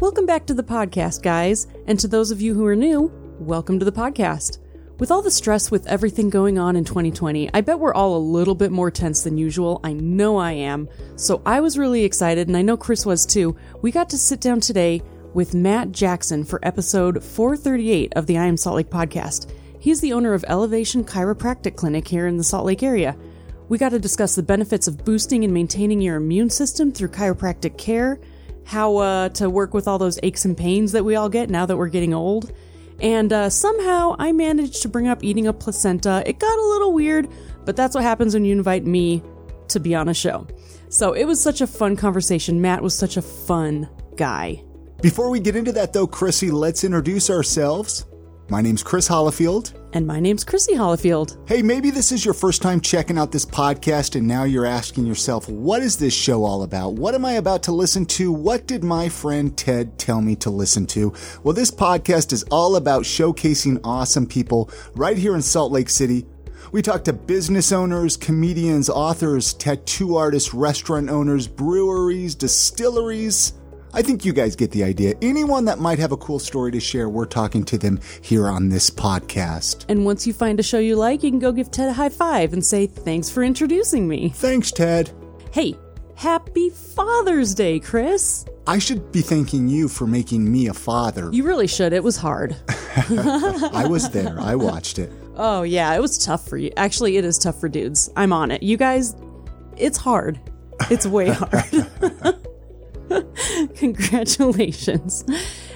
[0.00, 1.66] Welcome back to the podcast, guys.
[1.88, 3.10] And to those of you who are new,
[3.40, 4.58] welcome to the podcast.
[5.00, 8.18] With all the stress with everything going on in 2020, I bet we're all a
[8.18, 9.80] little bit more tense than usual.
[9.82, 10.88] I know I am.
[11.16, 13.56] So I was really excited, and I know Chris was too.
[13.82, 15.02] We got to sit down today
[15.34, 19.50] with Matt Jackson for episode 438 of the I Am Salt Lake podcast.
[19.80, 23.16] He's the owner of Elevation Chiropractic Clinic here in the Salt Lake area.
[23.68, 27.76] We got to discuss the benefits of boosting and maintaining your immune system through chiropractic
[27.78, 28.20] care,
[28.68, 31.64] how uh, to work with all those aches and pains that we all get now
[31.64, 32.52] that we're getting old.
[33.00, 36.22] And uh, somehow I managed to bring up eating a placenta.
[36.26, 37.30] It got a little weird,
[37.64, 39.22] but that's what happens when you invite me
[39.68, 40.46] to be on a show.
[40.90, 42.60] So it was such a fun conversation.
[42.60, 44.62] Matt was such a fun guy.
[45.00, 48.04] Before we get into that, though, Chrissy, let's introduce ourselves.
[48.50, 49.74] My name's Chris Hollifield.
[49.92, 51.36] And my name's Chrissy Hollifield.
[51.46, 55.04] Hey, maybe this is your first time checking out this podcast, and now you're asking
[55.04, 56.94] yourself, what is this show all about?
[56.94, 58.32] What am I about to listen to?
[58.32, 61.12] What did my friend Ted tell me to listen to?
[61.42, 66.24] Well, this podcast is all about showcasing awesome people right here in Salt Lake City.
[66.72, 73.52] We talk to business owners, comedians, authors, tattoo artists, restaurant owners, breweries, distilleries
[73.98, 75.14] I think you guys get the idea.
[75.22, 78.68] Anyone that might have a cool story to share, we're talking to them here on
[78.68, 79.86] this podcast.
[79.88, 82.08] And once you find a show you like, you can go give Ted a high
[82.08, 84.28] five and say, Thanks for introducing me.
[84.28, 85.10] Thanks, Ted.
[85.50, 85.76] Hey,
[86.14, 88.44] happy Father's Day, Chris.
[88.68, 91.28] I should be thanking you for making me a father.
[91.32, 91.92] You really should.
[91.92, 92.54] It was hard.
[93.08, 94.38] I was there.
[94.38, 95.10] I watched it.
[95.34, 96.70] Oh, yeah, it was tough for you.
[96.76, 98.10] Actually, it is tough for dudes.
[98.14, 98.62] I'm on it.
[98.62, 99.16] You guys,
[99.76, 100.38] it's hard.
[100.88, 101.64] It's way hard.
[103.76, 105.24] Congratulations.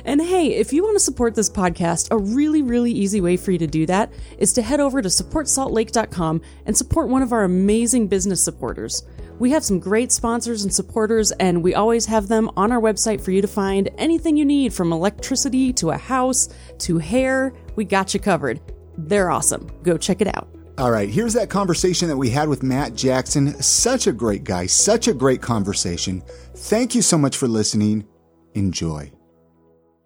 [0.04, 3.52] And hey, if you want to support this podcast, a really, really easy way for
[3.52, 7.44] you to do that is to head over to supportsaltlake.com and support one of our
[7.44, 9.04] amazing business supporters.
[9.38, 13.20] We have some great sponsors and supporters, and we always have them on our website
[13.20, 16.48] for you to find anything you need from electricity to a house
[16.78, 17.52] to hair.
[17.74, 18.60] We got you covered.
[18.96, 19.70] They're awesome.
[19.82, 20.61] Go check it out.
[20.78, 23.60] All right, here's that conversation that we had with Matt Jackson.
[23.62, 26.22] Such a great guy, such a great conversation.
[26.56, 28.06] Thank you so much for listening.
[28.54, 29.12] Enjoy.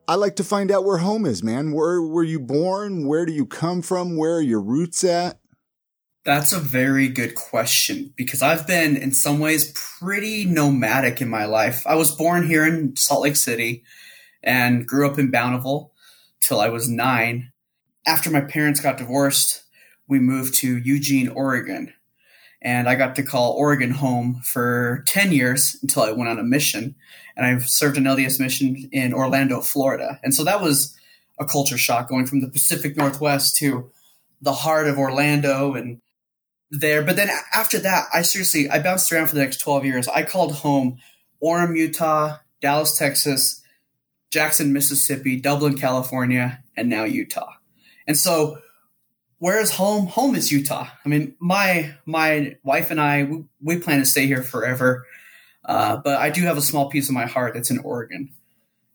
[0.08, 1.70] I like to find out where home is, man.
[1.70, 3.06] Where were you born?
[3.06, 4.16] Where do you come from?
[4.16, 5.38] Where are your roots at?
[6.24, 11.44] That's a very good question because I've been, in some ways, pretty nomadic in my
[11.44, 11.86] life.
[11.86, 13.84] I was born here in Salt Lake City
[14.42, 15.92] and grew up in Bountiful
[16.40, 17.52] till I was nine.
[18.04, 19.62] After my parents got divorced,
[20.08, 21.92] we moved to Eugene, Oregon.
[22.62, 26.44] And I got to call Oregon home for 10 years until I went on a
[26.44, 26.94] mission.
[27.36, 30.18] And I served an LDS mission in Orlando, Florida.
[30.22, 30.96] And so that was
[31.38, 33.90] a culture shock going from the Pacific Northwest to
[34.40, 36.00] the heart of Orlando and
[36.70, 37.02] there.
[37.02, 40.08] But then after that, I seriously, I bounced around for the next 12 years.
[40.08, 40.98] I called home
[41.42, 43.62] Orem, Utah, Dallas, Texas,
[44.30, 47.52] Jackson, Mississippi, Dublin, California, and now Utah.
[48.06, 48.58] And so
[49.38, 50.06] where's home?
[50.06, 50.88] Home is Utah.
[51.04, 55.06] I mean, my my wife and I we, we plan to stay here forever,
[55.64, 58.32] uh, but I do have a small piece of my heart that's in Oregon,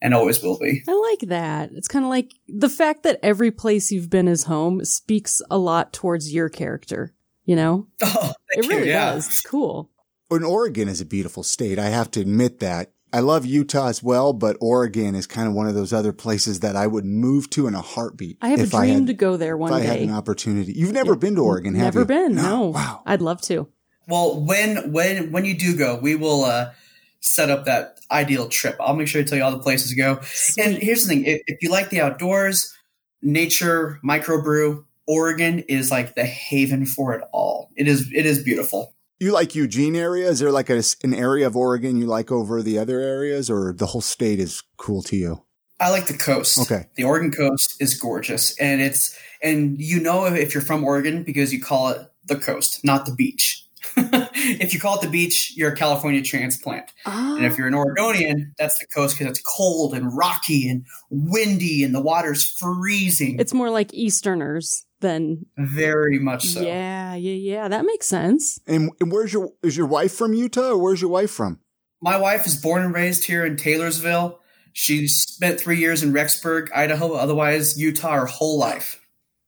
[0.01, 0.84] and always will be.
[0.88, 1.72] I like that.
[1.74, 5.57] It's kind of like the fact that every place you've been is home speaks a
[5.57, 7.13] lot towards your character.
[7.46, 9.13] You know, oh, it really you, yeah.
[9.13, 9.28] does.
[9.28, 9.90] It's cool.
[10.30, 11.78] And Oregon is a beautiful state.
[11.78, 12.91] I have to admit that.
[13.13, 16.61] I love Utah as well, but Oregon is kind of one of those other places
[16.61, 18.38] that I would move to in a heartbeat.
[18.41, 19.89] I have a dream had, to go there one if day.
[19.89, 20.73] I had an opportunity.
[20.73, 22.05] You've never been to Oregon, have never you?
[22.05, 22.35] been.
[22.35, 22.44] No.
[22.44, 22.66] no.
[22.67, 23.03] Wow.
[23.05, 23.67] I'd love to.
[24.07, 26.71] Well, when when when you do go, we will uh,
[27.19, 28.75] set up that ideal trip.
[28.79, 30.19] I'll make sure to tell you all the places to go.
[30.23, 30.66] Sweet.
[30.66, 32.73] And here's the thing: if, if you like the outdoors,
[33.21, 37.69] nature, microbrew, Oregon is like the haven for it all.
[37.75, 38.95] It is it is beautiful.
[39.21, 40.27] You like Eugene area?
[40.27, 43.71] Is there like a, an area of Oregon you like over the other areas, or
[43.71, 45.43] the whole state is cool to you?
[45.79, 46.57] I like the coast.
[46.57, 51.21] Okay, the Oregon coast is gorgeous, and it's and you know if you're from Oregon
[51.21, 53.63] because you call it the coast, not the beach.
[53.95, 56.91] if you call it the beach, you're a California transplant.
[57.05, 57.35] Oh.
[57.35, 57.55] And if ah.
[57.59, 62.01] you're an Oregonian, that's the coast because it's cold and rocky and windy and the
[62.01, 63.39] water's freezing.
[63.39, 66.62] It's more like Easterners than very much so.
[66.62, 67.68] Yeah, yeah, yeah.
[67.68, 68.59] That makes sense.
[68.65, 71.59] And, and where's your is your wife from Utah or where's your wife from?
[72.01, 74.39] My wife is born and raised here in Taylorsville.
[74.74, 77.13] She spent three years in Rexburg, Idaho.
[77.13, 79.00] Otherwise, Utah her whole life.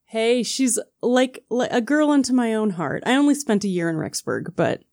[0.04, 3.02] Hey, she's like, like a girl into my own heart.
[3.06, 4.84] I only spent a year in Rexburg, but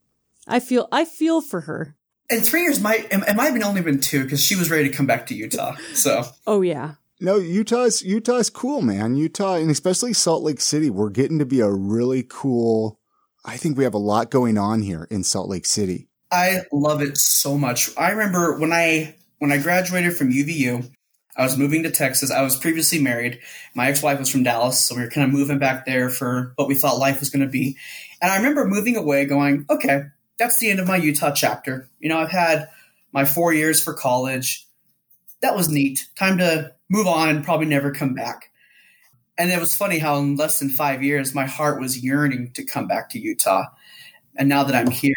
[0.48, 1.96] I feel I feel for her.
[2.30, 4.88] And three years might it might have been only been two because she was ready
[4.88, 5.76] to come back to Utah.
[5.94, 9.14] So oh yeah, no, Utah's Utah's cool, man.
[9.14, 12.98] Utah and especially Salt Lake City, we're getting to be a really cool.
[13.44, 16.08] I think we have a lot going on here in Salt Lake City.
[16.32, 17.90] I love it so much.
[17.96, 20.90] I remember when I when I graduated from UVU,
[21.36, 22.32] I was moving to Texas.
[22.32, 23.40] I was previously married.
[23.76, 26.52] My ex wife was from Dallas, so we were kind of moving back there for
[26.56, 27.76] what we thought life was going to be.
[28.20, 30.02] And I remember moving away going, okay,
[30.38, 31.88] that's the end of my Utah chapter.
[32.00, 32.68] You know, I've had
[33.12, 34.66] my four years for college.
[35.40, 36.08] That was neat.
[36.16, 38.50] Time to move on and probably never come back.
[39.38, 42.64] And it was funny how in less than five years, my heart was yearning to
[42.64, 43.64] come back to Utah.
[44.36, 45.14] And now that I'm here,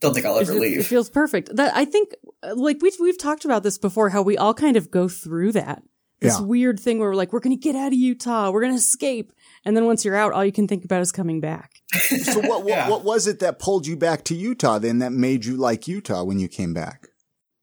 [0.00, 0.78] don't think I'll ever it, leave.
[0.80, 1.54] It feels perfect.
[1.54, 4.76] That I think, uh, like we've we've talked about this before, how we all kind
[4.76, 5.82] of go through that.
[6.20, 6.44] This Yeah.
[6.46, 8.78] weird thing where we're like, we're going to get out of Utah, we're going to
[8.78, 9.32] escape,
[9.64, 11.82] and then once you're out, all you can think about is coming back.
[12.22, 12.88] So what, what Yeah.
[12.88, 16.22] what was it that pulled you back to Utah then that made you like Utah
[16.24, 17.08] when you came back?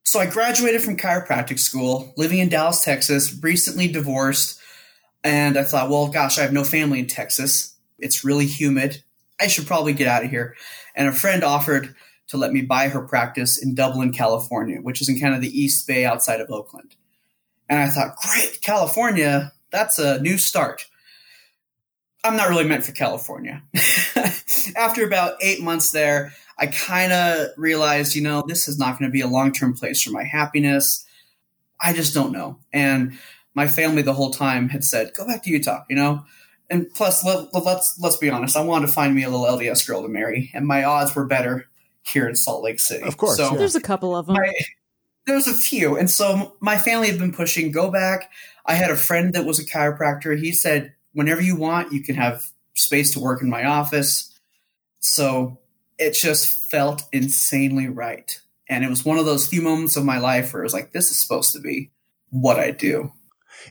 [0.03, 4.59] So I graduated from chiropractic school, living in Dallas, Texas, recently divorced.
[5.23, 7.75] And I thought, well, gosh, I have no family in Texas.
[7.99, 9.03] It's really humid.
[9.39, 10.55] I should probably get out of here.
[10.95, 11.95] And a friend offered
[12.29, 15.59] to let me buy her practice in Dublin, California, which is in kind of the
[15.59, 16.95] East Bay outside of Oakland.
[17.67, 20.87] And I thought, great, California, that's a new start.
[22.23, 23.63] I'm not really meant for California.
[24.75, 29.09] After about eight months there, I kind of realized, you know, this is not going
[29.09, 31.05] to be a long term place for my happiness.
[31.81, 32.59] I just don't know.
[32.73, 33.17] And
[33.55, 36.25] my family the whole time had said, go back to Utah, you know?
[36.69, 38.55] And plus, let, let's let's be honest.
[38.55, 41.25] I wanted to find me a little LDS girl to marry, and my odds were
[41.25, 41.67] better
[42.03, 43.03] here in Salt Lake City.
[43.03, 43.57] Of course, so yeah.
[43.57, 44.35] There's a couple of them.
[44.35, 44.53] my,
[45.25, 48.29] there was a few, and so my family had been pushing go back.
[48.67, 50.37] I had a friend that was a chiropractor.
[50.39, 52.45] He said, whenever you want, you can have
[52.75, 54.31] space to work in my office.
[54.99, 55.57] So
[55.99, 60.17] it just felt insanely right, and it was one of those few moments of my
[60.17, 61.91] life where it was like, this is supposed to be
[62.29, 63.11] what I do.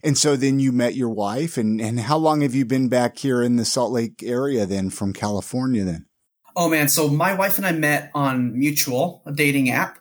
[0.04, 3.16] And so then you met your wife and, and how long have you been back
[3.16, 6.06] here in the Salt Lake area then from California then?
[6.54, 9.98] Oh man, so my wife and I met on Mutual, a dating app,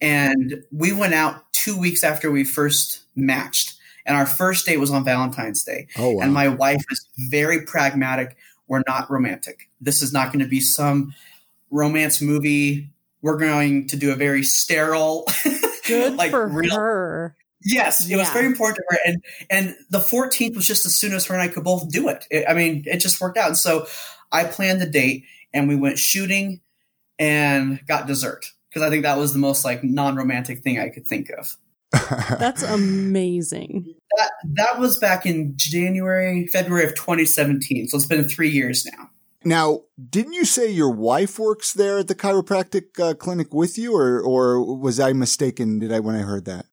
[0.00, 3.74] and we went out two weeks after we first matched.
[4.06, 5.88] And our first date was on Valentine's Day.
[5.98, 6.22] Oh, wow.
[6.22, 8.36] And my wife is very pragmatic.
[8.68, 9.68] We're not romantic.
[9.80, 11.12] This is not going to be some
[11.70, 12.90] romance movie.
[13.22, 15.26] We're going to do a very sterile,
[15.86, 17.36] Good like for real- her.
[17.64, 21.12] Yes, it was very important to her, and and the 14th was just as soon
[21.12, 22.24] as her and I could both do it.
[22.30, 23.48] It- I mean, it just worked out.
[23.48, 23.86] And so
[24.30, 26.60] I planned the date, and we went shooting,
[27.18, 31.06] and got dessert because I think that was the most like non-romantic thing I could
[31.08, 31.56] think of.
[32.38, 33.94] That's amazing.
[34.18, 37.88] That that was back in January, February of 2017.
[37.88, 39.10] So it's been three years now.
[39.46, 43.94] Now, didn't you say your wife works there at the chiropractic uh, clinic with you,
[43.94, 45.78] or or was I mistaken?
[45.78, 46.66] Did I when I heard that?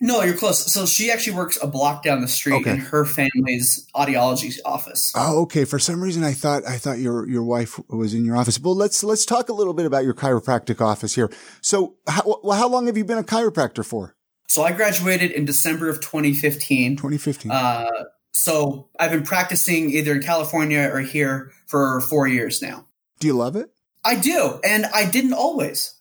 [0.00, 0.72] No, you're close.
[0.72, 2.70] So she actually works a block down the street Okay.
[2.70, 5.12] in her family's audiology office.
[5.14, 5.64] Oh, okay.
[5.66, 8.58] For some reason, I thought I thought your your wife was in your office.
[8.58, 11.30] Well, let's let's talk a little bit about your chiropractic office here.
[11.60, 14.16] So, how, well, how long have you been a chiropractor for?
[14.48, 16.96] So I graduated in December of 2015.
[16.96, 17.50] 2015.
[17.50, 17.90] Uh,
[18.36, 22.84] so I've been practicing either in California or here for four years now.
[23.20, 23.70] Do you love it?
[24.04, 25.94] I do, and I didn't always.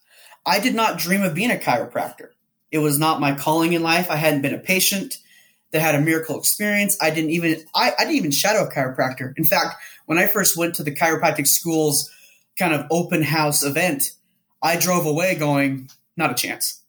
[0.46, 2.30] I did not dream of being a chiropractor.
[2.72, 4.10] It was not my calling in life.
[4.10, 5.20] I hadn't been a patient
[5.72, 6.98] that had a miracle experience.
[7.00, 9.32] I didn't even I, I didn't even shadow a chiropractor.
[9.38, 9.76] In fact,
[10.08, 12.12] when I first went to the chiropractic school's
[12.58, 14.12] kind of open house event,
[14.62, 16.82] I drove away going, not a chance.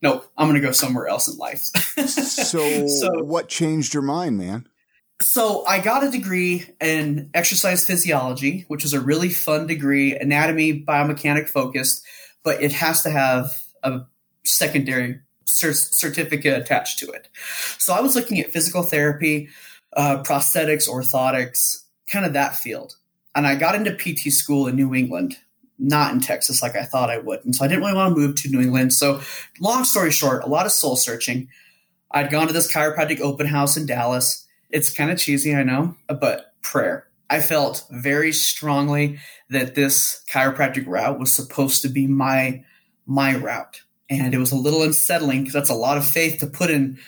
[0.00, 1.64] Nope, I'm going to go somewhere else in life.
[2.08, 4.68] So, So- what changed your mind, man?
[5.22, 10.82] So I got a degree in exercise physiology, which is a really fun degree, anatomy,
[10.82, 12.04] biomechanic focused,
[12.42, 13.52] but it has to have
[13.84, 14.00] a
[14.44, 17.28] secondary cer- certificate attached to it.
[17.78, 19.48] So I was looking at physical therapy,
[19.96, 22.96] uh, prosthetics, orthotics, kind of that field.
[23.34, 25.38] And I got into PT school in New England,
[25.78, 27.44] not in Texas like I thought I would.
[27.44, 28.92] And so I didn't really want to move to New England.
[28.92, 29.20] So
[29.60, 31.48] long story short, a lot of soul searching.
[32.10, 34.41] I'd gone to this chiropractic open house in Dallas.
[34.72, 37.06] It's kind of cheesy, I know, but prayer.
[37.28, 39.18] I felt very strongly
[39.50, 42.64] that this chiropractic route was supposed to be my
[43.06, 43.82] my route.
[44.10, 46.98] And it was a little unsettling because that's a lot of faith to put in,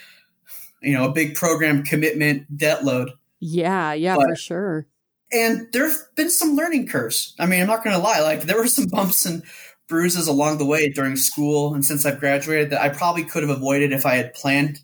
[0.81, 3.11] you know, a big program commitment, debt load.
[3.41, 4.87] Yeah, yeah, But- for sure.
[5.33, 7.35] And there have been some learning curves.
[7.39, 8.21] I mean, I'm not going to lie.
[8.21, 9.43] Like, there were some bumps and
[9.89, 13.55] bruises along the way during school and since I've graduated that I probably could have
[13.55, 14.81] avoided if I had planned,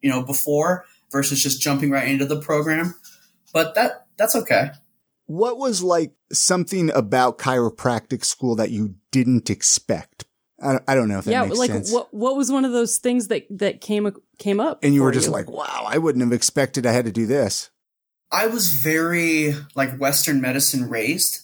[0.00, 2.94] you know, before versus just jumping right into the program.
[3.52, 4.70] But that that's okay.
[5.26, 10.24] What was like something about chiropractic school that you didn't expect?
[10.62, 11.92] I, I don't know if that Yeah, makes like sense.
[11.92, 14.80] what what was one of those things that that came came up?
[14.82, 17.26] and you were for just like, wow, I wouldn't have expected I had to do
[17.26, 17.70] this.
[18.32, 21.40] I was very like Western medicine raised,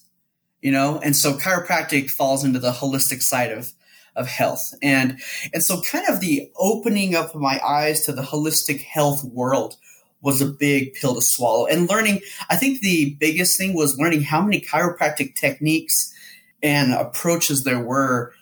[0.60, 3.72] you know, and so chiropractic falls into the holistic side of
[4.16, 4.74] of health.
[4.82, 5.18] And
[5.52, 9.76] and so kind of the opening up of my eyes to the holistic health world
[10.22, 11.66] was a big pill to swallow.
[11.66, 12.20] And learning,
[12.50, 16.12] I think the biggest thing was learning how many chiropractic techniques
[16.62, 18.32] and approaches there were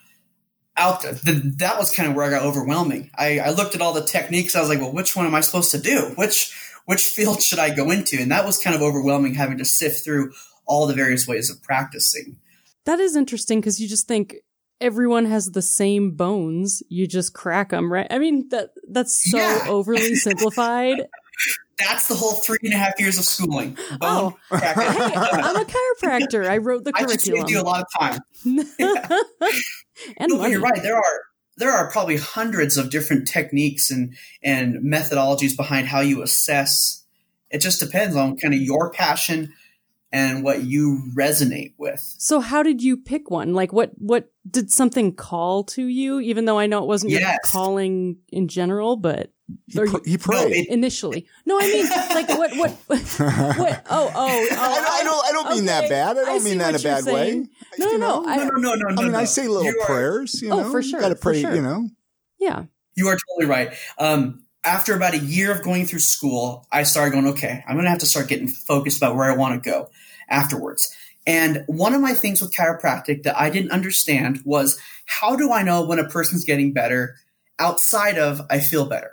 [0.77, 1.13] out there.
[1.13, 3.11] The, that was kind of where I got overwhelming.
[3.17, 4.55] I, I looked at all the techniques.
[4.55, 6.13] I was like, well, which one am I supposed to do?
[6.15, 6.53] Which
[6.85, 8.17] which field should I go into?
[8.17, 10.33] And that was kind of overwhelming having to sift through
[10.65, 12.37] all the various ways of practicing.
[12.85, 14.35] That is interesting because you just think
[14.81, 16.83] everyone has the same bones.
[16.89, 18.07] You just crack them, right?
[18.09, 19.65] I mean, that that's so yeah.
[19.67, 21.01] overly simplified.
[21.77, 23.73] That's the whole three and a half years of schooling.
[23.73, 26.47] Bone oh, hey, I'm a chiropractor.
[26.47, 27.09] I wrote the curriculum.
[27.09, 28.19] I just saved you a lot of time.
[30.17, 30.81] and no, you're right.
[30.81, 31.21] There are
[31.57, 37.03] there are probably hundreds of different techniques and and methodologies behind how you assess.
[37.49, 39.53] It just depends on kind of your passion
[40.11, 41.99] and what you resonate with.
[41.99, 43.53] So how did you pick one?
[43.53, 47.21] Like what what did something call to you even though I know it wasn't yes.
[47.21, 49.31] your calling in general, but
[49.67, 51.27] he, pr- he prayed no, it, initially.
[51.45, 55.31] No, I mean like what what what oh oh, oh I, don't, I don't I
[55.31, 56.17] don't mean that bad.
[56.17, 57.43] I don't I mean that in a bad saying.
[57.43, 57.49] way.
[57.77, 59.19] No, no, no, I, no, no, no, no, I mean, no.
[59.19, 60.41] I say little you prayers.
[60.41, 61.01] You oh, for sure.
[61.01, 61.41] Got to pray.
[61.41, 61.53] Sure.
[61.53, 61.89] You know.
[62.39, 62.63] Yeah.
[62.95, 63.73] You are totally right.
[63.97, 67.85] Um, after about a year of going through school, I started going, okay, I'm going
[67.85, 69.89] to have to start getting focused about where I want to go
[70.27, 70.93] afterwards.
[71.27, 75.63] And one of my things with chiropractic that I didn't understand was how do I
[75.63, 77.15] know when a person's getting better
[77.59, 79.11] outside of I feel better?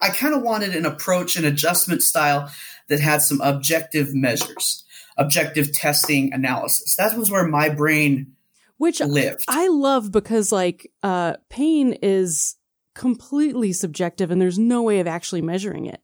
[0.00, 2.52] I kind of wanted an approach, an adjustment style
[2.88, 4.84] that had some objective measures,
[5.16, 6.96] objective testing analysis.
[6.96, 8.34] That was where my brain
[8.78, 9.44] which lived.
[9.46, 12.56] I love because like uh, pain is
[12.94, 16.00] completely subjective and there's no way of actually measuring it.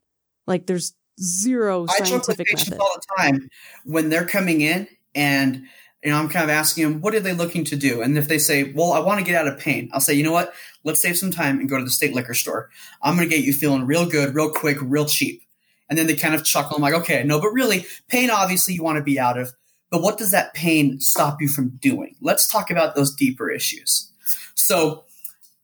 [0.46, 2.80] Like there's zero scientific I patients method.
[2.80, 3.48] all the time
[3.84, 5.64] when they're coming in and
[6.04, 8.28] you know I'm kind of asking them what are they looking to do and if
[8.28, 10.54] they say well I want to get out of pain I'll say you know what
[10.84, 12.70] let's save some time and go to the state liquor store
[13.02, 15.42] I'm going to get you feeling real good real quick real cheap
[15.90, 18.84] and then they kind of chuckle I'm like okay no but really pain obviously you
[18.84, 19.52] want to be out of
[19.90, 22.14] but what does that pain stop you from doing?
[22.20, 24.10] Let's talk about those deeper issues.
[24.54, 25.04] So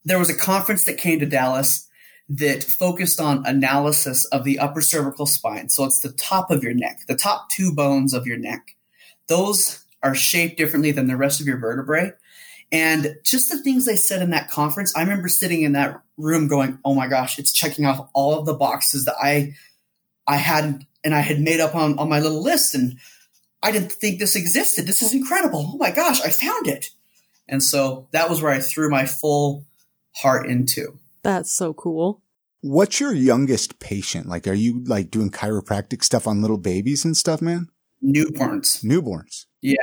[0.05, 1.89] there was a conference that came to Dallas
[2.29, 5.69] that focused on analysis of the upper cervical spine.
[5.69, 8.77] So it's the top of your neck, the top two bones of your neck.
[9.29, 12.13] Those are shaped differently than the rest of your vertebrae.
[12.73, 16.49] And just the things they said in that conference, I remember sitting in that room
[16.49, 19.55] going, "Oh my gosh, it's checking off all of the boxes that I
[20.27, 22.99] I had and I had made up on, on my little list and
[23.63, 24.87] I didn't think this existed.
[24.87, 25.73] This is incredible.
[25.75, 26.91] Oh my gosh, I found it.
[27.49, 29.67] And so that was where I threw my full
[30.17, 30.99] heart into.
[31.23, 32.23] That's so cool.
[32.61, 34.27] What's your youngest patient?
[34.27, 37.69] Like, are you like doing chiropractic stuff on little babies and stuff, man?
[38.03, 38.85] Newborns.
[38.85, 39.47] Newborns.
[39.61, 39.77] Yeah.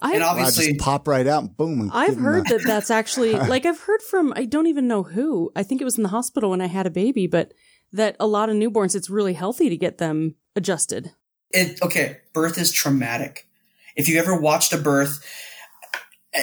[0.00, 1.80] I've, and obviously, just pop right out, and boom.
[1.80, 5.50] And I've heard that that's actually like I've heard from I don't even know who.
[5.56, 7.52] I think it was in the hospital when I had a baby, but
[7.92, 11.12] that a lot of newborns, it's really healthy to get them adjusted.
[11.50, 12.18] It okay.
[12.32, 13.48] Birth is traumatic.
[13.96, 15.24] If you ever watched a birth,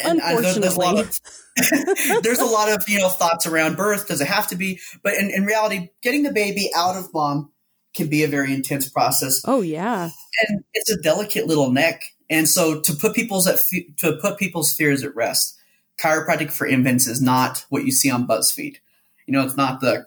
[0.04, 0.62] and Unfortunately.
[0.62, 1.20] there's a lot of
[2.24, 4.08] there's a lot of you know thoughts around birth.
[4.08, 4.80] Does it have to be?
[5.04, 7.52] But in, in reality, getting the baby out of mom
[7.94, 9.42] can be a very intense process.
[9.46, 10.10] Oh yeah,
[10.48, 12.04] and it's a delicate little neck.
[12.30, 13.60] And so to put people's at
[14.00, 15.58] to put people's fears at rest,
[15.98, 18.78] chiropractic for infants is not what you see on BuzzFeed.
[19.26, 20.06] You know, it's not the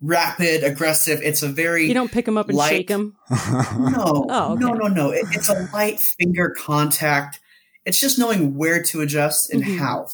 [0.00, 1.20] rapid, aggressive.
[1.22, 3.16] It's a very you don't pick them up and light, shake them.
[3.30, 4.60] No, oh, okay.
[4.60, 5.10] no, no, no.
[5.10, 7.40] It, it's a light finger contact.
[7.86, 9.78] It's just knowing where to adjust and mm-hmm.
[9.78, 10.08] how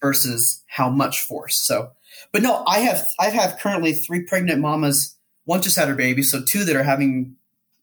[0.00, 1.56] versus how much force.
[1.56, 1.90] So,
[2.32, 5.16] but no, I have I've currently three pregnant mamas.
[5.44, 7.36] One just had her baby, so two that are having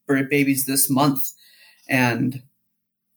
[0.07, 1.21] babies this month,
[1.89, 2.43] and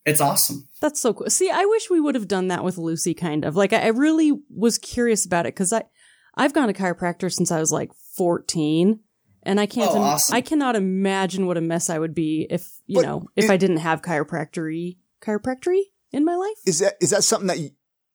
[0.07, 0.69] it's awesome.
[0.81, 1.29] That's so cool.
[1.29, 3.13] See, I wish we would have done that with Lucy.
[3.13, 5.83] Kind of like I really was curious about it because I
[6.35, 9.01] I've gone to chiropractor since I was like 14
[9.43, 10.35] and I can't, oh, awesome.
[10.35, 13.51] I cannot imagine what a mess I would be if, you but know, if it,
[13.51, 15.83] I didn't have chiropractory, chiropractory
[16.13, 16.57] in my life.
[16.67, 17.59] Is that, is that something that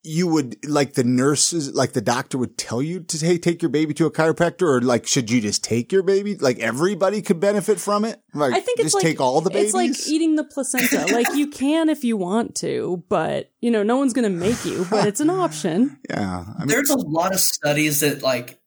[0.04, 3.68] you would like the nurses, like the doctor would tell you to hey, take your
[3.68, 6.36] baby to a chiropractor, or like should you just take your baby?
[6.36, 8.20] Like everybody could benefit from it.
[8.34, 9.74] Like I think it's just like, take all the babies.
[9.74, 11.06] It's like eating the placenta.
[11.12, 14.64] like you can if you want to, but you know no one's going to make
[14.64, 14.86] you.
[14.90, 15.98] But it's an option.
[16.10, 18.60] yeah, I mean, there's a lot of studies that like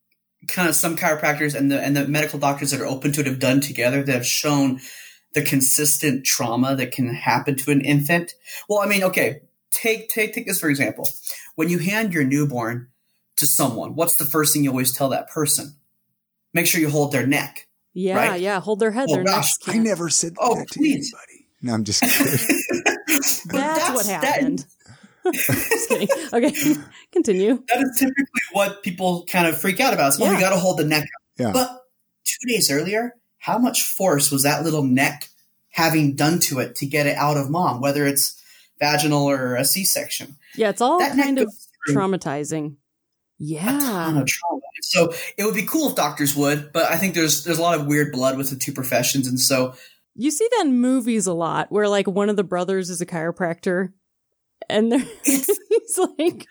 [0.47, 3.27] kind of some chiropractors and the and the medical doctors that are open to it
[3.27, 4.79] have done together that have shown
[5.35, 8.33] the consistent trauma that can happen to an infant.
[8.67, 11.07] Well, I mean, okay, take take take this for example.
[11.55, 12.87] When you hand your newborn
[13.35, 15.75] to someone, what's the first thing you always tell that person?
[16.53, 17.67] Make sure you hold their neck.
[17.93, 18.41] Yeah, right?
[18.41, 19.07] yeah, hold their head.
[19.09, 21.13] Oh, their gosh, I never said oh, that to please.
[21.13, 21.47] anybody.
[21.61, 22.25] No, I'm just kidding.
[23.07, 24.59] that's, that's, what happened.
[24.59, 24.65] That,
[25.33, 26.07] Just kidding.
[26.33, 26.75] Okay,
[27.11, 27.63] continue.
[27.67, 30.09] That is typically what people kind of freak out about.
[30.09, 30.33] Is, oh, Yeah.
[30.33, 31.03] you got to hold the neck.
[31.03, 31.09] up.
[31.37, 31.51] Yeah.
[31.51, 31.85] But
[32.23, 35.29] two days earlier, how much force was that little neck
[35.69, 38.41] having done to it to get it out of mom, whether it's
[38.79, 40.35] vaginal or a C-section?
[40.55, 41.53] Yeah, it's all That kind of
[41.89, 42.75] traumatizing.
[42.75, 42.77] a ton
[43.39, 44.21] Yeah.
[44.21, 44.61] of trauma.
[44.81, 47.79] So it would be cool if doctors would, but I think there's there's a lot
[47.79, 49.73] of weird blood with the two professions, and so
[50.15, 53.05] You see that in movies a lot where like one of the brothers is a
[53.05, 53.91] chiropractor
[54.69, 55.49] and they're he's
[56.17, 56.47] like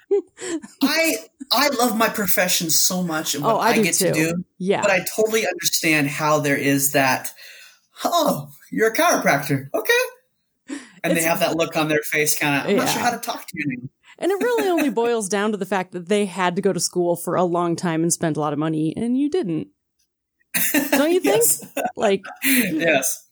[0.83, 1.17] I
[1.53, 4.07] I love my profession so much and what Oh, I I, get too.
[4.07, 4.83] to do, Yeah.
[4.83, 7.33] but I totally understand how there is that.
[8.05, 10.79] Oh, you're a chiropractor, okay?
[11.03, 12.71] And they have that look on their face, kind of.
[12.71, 13.91] I'm not sure how to talk to you anymore.
[14.19, 16.81] And it really only boils down to the fact that they had to go to
[16.81, 19.69] school for a long time and spend a lot of money, and you didn't.
[20.73, 21.25] Don't you think?
[21.25, 21.67] yes.
[21.97, 23.29] Like, yes.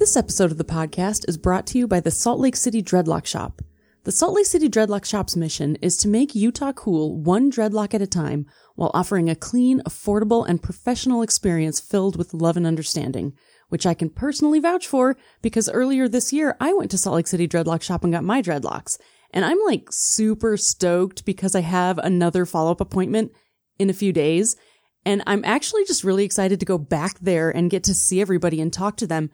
[0.00, 3.26] This episode of the podcast is brought to you by the Salt Lake City Dreadlock
[3.26, 3.60] Shop.
[4.04, 8.00] The Salt Lake City Dreadlock Shop's mission is to make Utah cool one dreadlock at
[8.00, 13.34] a time while offering a clean, affordable, and professional experience filled with love and understanding,
[13.68, 17.26] which I can personally vouch for because earlier this year I went to Salt Lake
[17.26, 18.98] City Dreadlock Shop and got my dreadlocks.
[19.32, 23.32] And I'm like super stoked because I have another follow up appointment
[23.78, 24.56] in a few days.
[25.04, 28.62] And I'm actually just really excited to go back there and get to see everybody
[28.62, 29.30] and talk to them.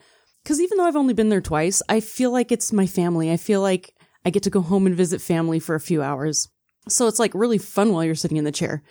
[0.46, 3.32] Cause even though I've only been there twice, I feel like it's my family.
[3.32, 6.48] I feel like I get to go home and visit family for a few hours.
[6.88, 8.84] So it's like really fun while you're sitting in the chair.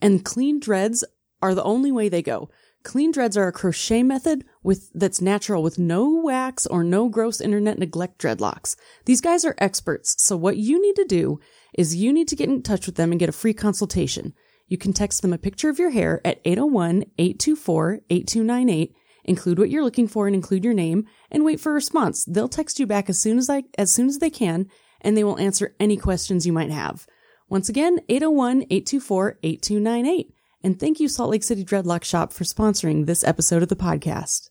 [0.00, 1.04] And clean dreads
[1.42, 2.48] are the only way they go.
[2.82, 7.40] Clean dreads are a crochet method with that's natural with no wax or no gross
[7.40, 8.74] internet neglect dreadlocks.
[9.04, 11.38] These guys are experts, so what you need to do
[11.74, 14.34] is you need to get in touch with them and get a free consultation.
[14.66, 18.92] You can text them a picture of your hair at 801-824-8298,
[19.24, 22.24] include what you're looking for and include your name, and wait for a response.
[22.24, 24.66] They'll text you back as soon as I as soon as they can,
[25.00, 27.06] and they will answer any questions you might have.
[27.48, 30.26] Once again, 801-824-8298.
[30.64, 34.48] And thank you, Salt Lake City Dreadlock Shop, for sponsoring this episode of the podcast.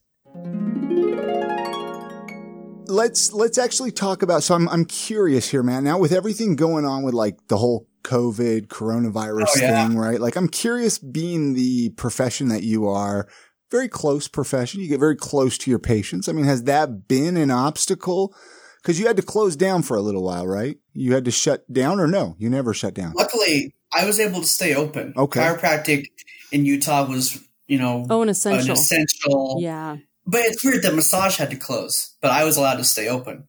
[2.87, 5.83] let's let's actually talk about so I'm I'm curious here, man.
[5.83, 9.87] Now with everything going on with like the whole COVID coronavirus Oh, yeah.
[9.87, 10.19] thing, right?
[10.19, 13.27] Like I'm curious being the profession that you are,
[13.71, 14.81] very close profession.
[14.81, 16.27] You get very close to your patients.
[16.29, 18.35] I mean, has that been an obstacle?
[18.81, 20.77] Because you had to close down for a little while, right?
[20.93, 22.35] You had to shut down or no?
[22.37, 23.13] You never shut down.
[23.13, 25.13] Luckily, I was able to stay open.
[25.15, 25.39] Okay.
[25.39, 26.05] Chiropractic
[26.51, 28.73] in Utah was, you know, Oh, an an essential.
[28.73, 29.57] essential.
[29.61, 29.97] Yeah.
[30.25, 33.47] But it's weird that massage had to close, but I was allowed to stay open.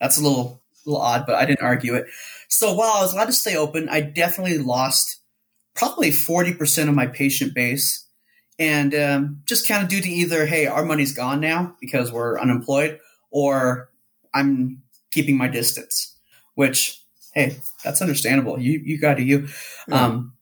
[0.00, 2.06] That's a little little odd, but I didn't argue it.
[2.48, 5.20] So while I was allowed to stay open, I definitely lost
[5.74, 8.05] probably forty percent of my patient base,
[8.58, 12.38] and um, just kind of due to either hey, our money's gone now because we're
[12.40, 13.90] unemployed, or
[14.34, 16.16] I'm keeping my distance.
[16.54, 17.02] Which
[17.34, 18.58] hey, that's understandable.
[18.60, 19.48] You you got to you.
[19.88, 20.04] Yeah.
[20.06, 20.32] Um,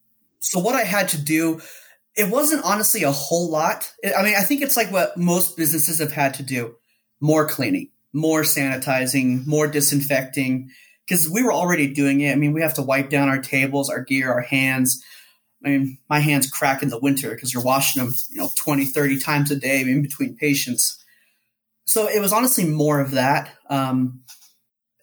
[0.40, 1.60] so what I had to do
[2.16, 3.92] it wasn't honestly a whole lot.
[4.16, 6.76] I mean, I think it's like what most businesses have had to do
[7.20, 10.70] more cleaning, more sanitizing, more disinfecting,
[11.06, 12.32] because we were already doing it.
[12.32, 15.02] I mean, we have to wipe down our tables, our gear, our hands.
[15.64, 18.84] I mean, my hands crack in the winter because you're washing them, you know, 20,
[18.84, 21.02] 30 times a day in between patients.
[21.86, 23.50] So it was honestly more of that.
[23.70, 24.20] Um,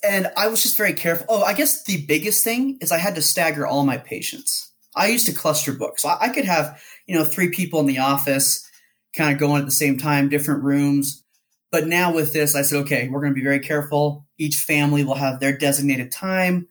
[0.04, 1.26] and I was just very careful.
[1.30, 4.72] Oh, I guess the biggest thing is I had to stagger all my patients.
[4.96, 6.00] I used to cluster book.
[6.00, 8.68] So I, I could have, you know, three people in the office
[9.16, 11.24] kind of going at the same time, different rooms.
[11.72, 14.28] But now with this, I said, okay, we're going to be very careful.
[14.38, 16.68] Each family will have their designated time.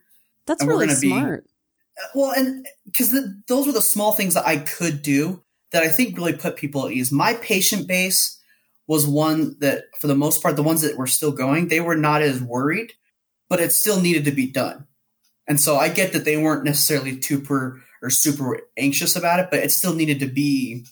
[0.46, 1.46] That's really gonna be- smart.
[2.15, 3.15] Well, and because
[3.47, 6.87] those were the small things that I could do that I think really put people
[6.87, 7.13] at ease.
[7.13, 8.39] My patient base
[8.87, 11.97] was one that, for the most part, the ones that were still going, they were
[11.97, 12.93] not as worried,
[13.49, 14.87] but it still needed to be done.
[15.47, 19.61] And so I get that they weren't necessarily super or super anxious about it, but
[19.61, 20.87] it still needed to be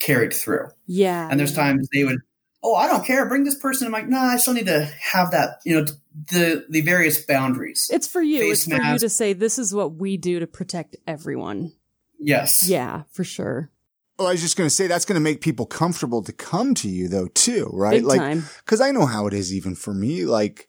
[0.00, 0.68] carried through.
[0.86, 1.28] Yeah.
[1.30, 2.18] And there's times they would,
[2.62, 3.86] oh, I don't care, bring this person.
[3.86, 5.86] I'm like, no, I still need to have that, you know,
[6.30, 7.90] the the various boundaries.
[7.92, 8.40] It's for you.
[8.40, 11.72] face It's for you to say this is what we do to protect everyone.
[12.18, 12.68] Yes.
[12.68, 13.70] Yeah, for sure.
[14.18, 16.74] Oh, I was just going to say that's going to make people comfortable to come
[16.76, 17.98] to you though, too, right?
[17.98, 20.24] Big like, cause I know how it is even for me.
[20.24, 20.68] Like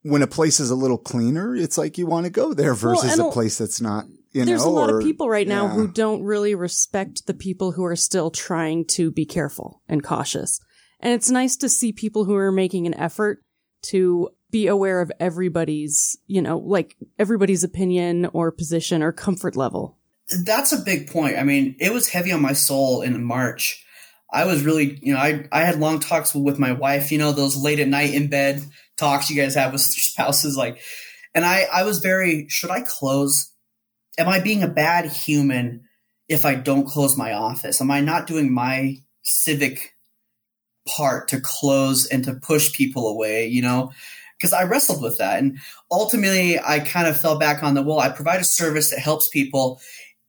[0.00, 3.12] when a place is a little cleaner, it's like you want to go there versus
[3.12, 5.28] and a a- place that's not, you know, There's know, a lot or- of people
[5.28, 5.72] right now yeah.
[5.74, 10.58] who don't really respect the people who are still trying to be careful and cautious.
[11.00, 13.44] And it's nice to see people who are making an effort
[13.88, 19.96] to be aware of everybody's, you know, like everybody's opinion or position or comfort level.
[20.44, 21.38] That's a big point.
[21.38, 23.84] I mean, it was heavy on my soul in March.
[24.30, 27.32] I was really, you know, I, I had long talks with my wife, you know,
[27.32, 28.62] those late at night in bed
[28.96, 30.56] talks you guys have with spouses.
[30.56, 30.80] Like,
[31.34, 33.50] and I, I was very, should I close?
[34.18, 35.84] Am I being a bad human
[36.28, 37.80] if I don't close my office?
[37.80, 39.94] Am I not doing my civic
[40.86, 43.92] part to close and to push people away, you know?
[44.42, 45.38] Because I wrestled with that.
[45.38, 48.98] And ultimately, I kind of fell back on the, well, I provide a service that
[48.98, 49.80] helps people.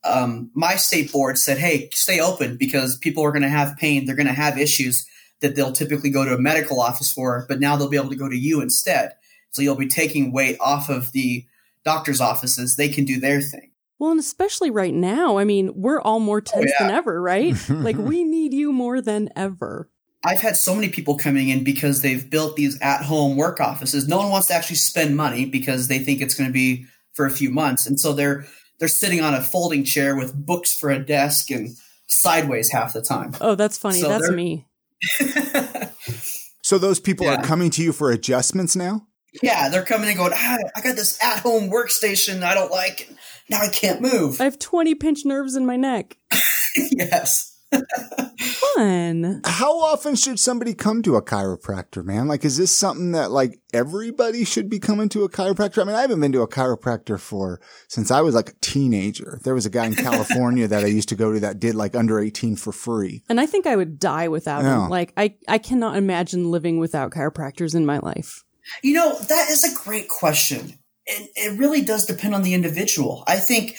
[0.03, 4.05] Um, my state board said, hey, stay open because people are going to have pain.
[4.05, 5.07] They're going to have issues
[5.41, 8.15] that they'll typically go to a medical office for, but now they'll be able to
[8.15, 9.13] go to you instead.
[9.49, 11.45] So you'll be taking weight off of the
[11.83, 12.75] doctor's offices.
[12.75, 13.71] They can do their thing.
[13.99, 16.87] Well, and especially right now, I mean, we're all more tense oh, yeah.
[16.87, 17.55] than ever, right?
[17.69, 19.89] like we need you more than ever.
[20.25, 24.07] I've had so many people coming in because they've built these at home work offices.
[24.07, 27.25] No one wants to actually spend money because they think it's going to be for
[27.25, 27.85] a few months.
[27.87, 28.45] And so they're
[28.79, 31.75] they're sitting on a folding chair with books for a desk and
[32.07, 33.33] sideways half the time.
[33.41, 33.99] Oh, that's funny.
[33.99, 34.65] So that's me.
[36.61, 37.35] so those people yeah.
[37.35, 39.07] are coming to you for adjustments now?
[39.41, 43.09] Yeah, they're coming and going, ah, I got this at home workstation I don't like.
[43.49, 44.39] Now I can't move.
[44.39, 46.17] I have 20 pinched nerves in my neck.
[46.75, 47.52] yes.
[48.75, 49.41] Fun.
[49.45, 52.27] How often should somebody come to a chiropractor, man?
[52.27, 55.81] Like, is this something that like everybody should be coming to a chiropractor?
[55.81, 59.39] I mean, I haven't been to a chiropractor for since I was like a teenager.
[59.43, 61.95] There was a guy in California that I used to go to that did like
[61.95, 63.23] under 18 for free.
[63.29, 64.83] And I think I would die without yeah.
[64.83, 64.89] him.
[64.89, 68.43] Like, I, I cannot imagine living without chiropractors in my life.
[68.81, 70.79] You know, that is a great question.
[71.07, 73.23] And it really does depend on the individual.
[73.27, 73.75] I think,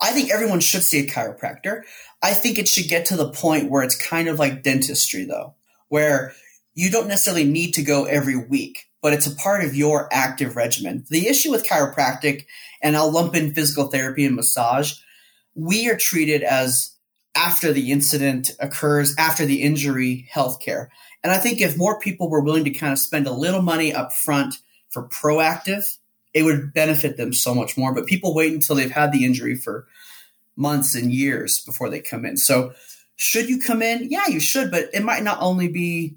[0.00, 1.82] I think everyone should see a chiropractor.
[2.22, 5.54] I think it should get to the point where it's kind of like dentistry, though,
[5.88, 6.34] where
[6.74, 10.56] you don't necessarily need to go every week, but it's a part of your active
[10.56, 11.04] regimen.
[11.08, 12.46] The issue with chiropractic,
[12.82, 14.94] and I'll lump in physical therapy and massage,
[15.54, 16.92] we are treated as
[17.34, 20.88] after the incident occurs, after the injury, healthcare.
[21.22, 23.92] And I think if more people were willing to kind of spend a little money
[23.92, 24.54] up front
[24.88, 25.84] for proactive,
[26.32, 27.94] it would benefit them so much more.
[27.94, 29.86] But people wait until they've had the injury for
[30.56, 32.36] months and years before they come in.
[32.36, 32.72] So
[33.16, 34.10] should you come in?
[34.10, 36.16] Yeah, you should, but it might not only be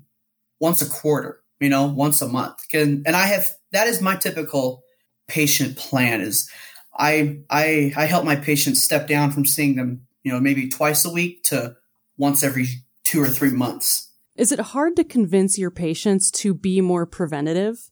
[0.59, 2.57] once a quarter, you know, once a month.
[2.73, 4.83] And, and I have, that is my typical
[5.27, 6.49] patient plan is
[6.97, 11.05] I, I, I help my patients step down from seeing them, you know, maybe twice
[11.05, 11.75] a week to
[12.17, 12.67] once every
[13.03, 14.09] two or three months.
[14.35, 17.91] Is it hard to convince your patients to be more preventative?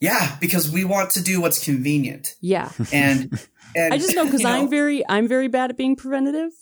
[0.00, 2.34] Yeah, because we want to do what's convenient.
[2.40, 2.70] Yeah.
[2.92, 3.40] And
[3.74, 6.52] and, I just know because I'm very I'm very bad at being preventative,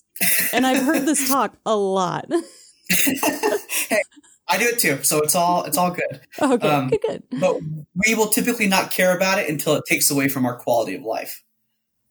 [0.53, 2.27] and I've heard this talk a lot.
[2.89, 4.03] hey,
[4.49, 6.21] I do it too, so it's all it's all good.
[6.41, 7.23] Okay, um, good, good.
[7.41, 7.61] But
[8.07, 11.03] we will typically not care about it until it takes away from our quality of
[11.03, 11.43] life.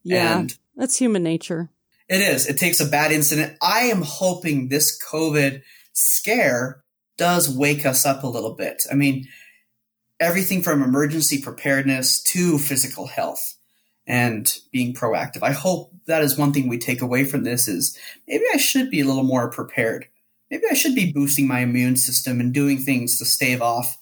[0.04, 1.70] Yeah, and that's human nature.
[2.10, 2.48] It is.
[2.48, 3.58] It takes a bad incident.
[3.62, 5.62] I am hoping this COVID
[5.94, 6.84] scare
[7.18, 8.84] does wake us up a little bit.
[8.92, 9.28] I mean,
[10.20, 13.56] everything from emergency preparedness to physical health
[14.12, 15.42] and being proactive.
[15.42, 17.98] I hope that is one thing we take away from this is
[18.28, 20.06] maybe I should be a little more prepared.
[20.50, 23.98] Maybe I should be boosting my immune system and doing things to stave off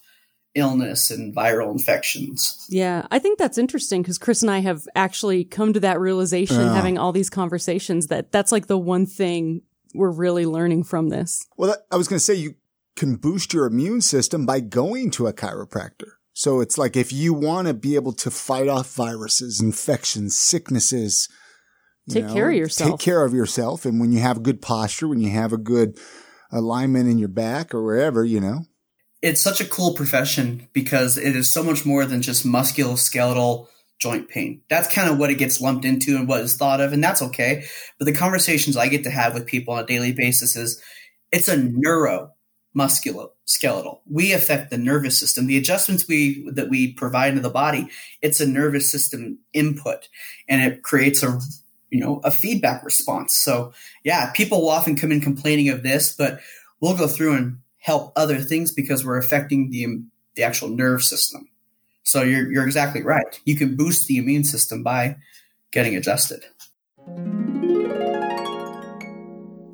[0.55, 2.65] illness and viral infections.
[2.69, 6.59] Yeah, I think that's interesting because Chris and I have actually come to that realization
[6.59, 6.73] yeah.
[6.73, 9.61] having all these conversations that that's like the one thing
[9.93, 11.45] we're really learning from this.
[11.55, 12.55] Well, I was going to say you
[12.95, 16.13] can boost your immune system by going to a chiropractor.
[16.39, 21.27] So it's like if you want to be able to fight off viruses, infections, sicknesses,
[22.09, 22.91] take know, care of yourself.
[22.91, 23.85] Take care of yourself.
[23.85, 25.97] And when you have good posture, when you have a good
[26.49, 28.61] alignment in your back or wherever, you know.
[29.21, 33.67] It's such a cool profession because it is so much more than just musculoskeletal
[33.99, 34.61] joint pain.
[34.69, 37.21] That's kind of what it gets lumped into and what is thought of, and that's
[37.21, 37.65] okay.
[37.97, 40.81] But the conversations I get to have with people on a daily basis is
[41.33, 42.31] it's a neuro
[42.75, 43.99] musculoskeletal.
[44.09, 45.47] We affect the nervous system.
[45.47, 47.89] The adjustments we that we provide to the body,
[48.21, 50.07] it's a nervous system input,
[50.47, 51.39] and it creates a
[51.89, 53.35] you know a feedback response.
[53.35, 56.39] So yeah, people will often come in complaining of this, but
[56.79, 60.03] we'll go through and help other things because we're affecting the
[60.35, 61.49] the actual nerve system.
[62.03, 63.39] So you're you're exactly right.
[63.45, 65.17] You can boost the immune system by
[65.71, 66.43] getting adjusted.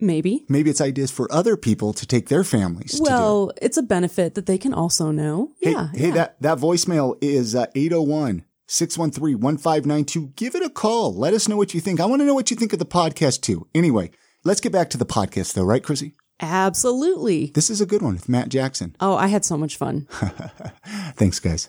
[0.00, 0.44] Maybe.
[0.48, 4.46] Maybe it's ideas for other people to take their families well, it's a benefit that
[4.46, 5.52] they can also know.
[5.62, 5.70] do.
[5.70, 5.88] yeah.
[5.92, 6.14] Hey, hey yeah.
[6.14, 10.32] that, that voicemail is uh, 801 613 1592.
[10.36, 11.14] Give it a call.
[11.14, 12.00] Let us know what you think.
[12.00, 13.66] I want to know what you think of the podcast too.
[13.74, 14.10] Anyway,
[14.44, 16.14] let's get back to the podcast though, right, Chrissy?
[16.40, 17.52] Absolutely.
[17.54, 18.96] This is a good one with Matt Jackson.
[19.00, 20.06] Oh, I had so much fun.
[21.14, 21.68] Thanks, guys.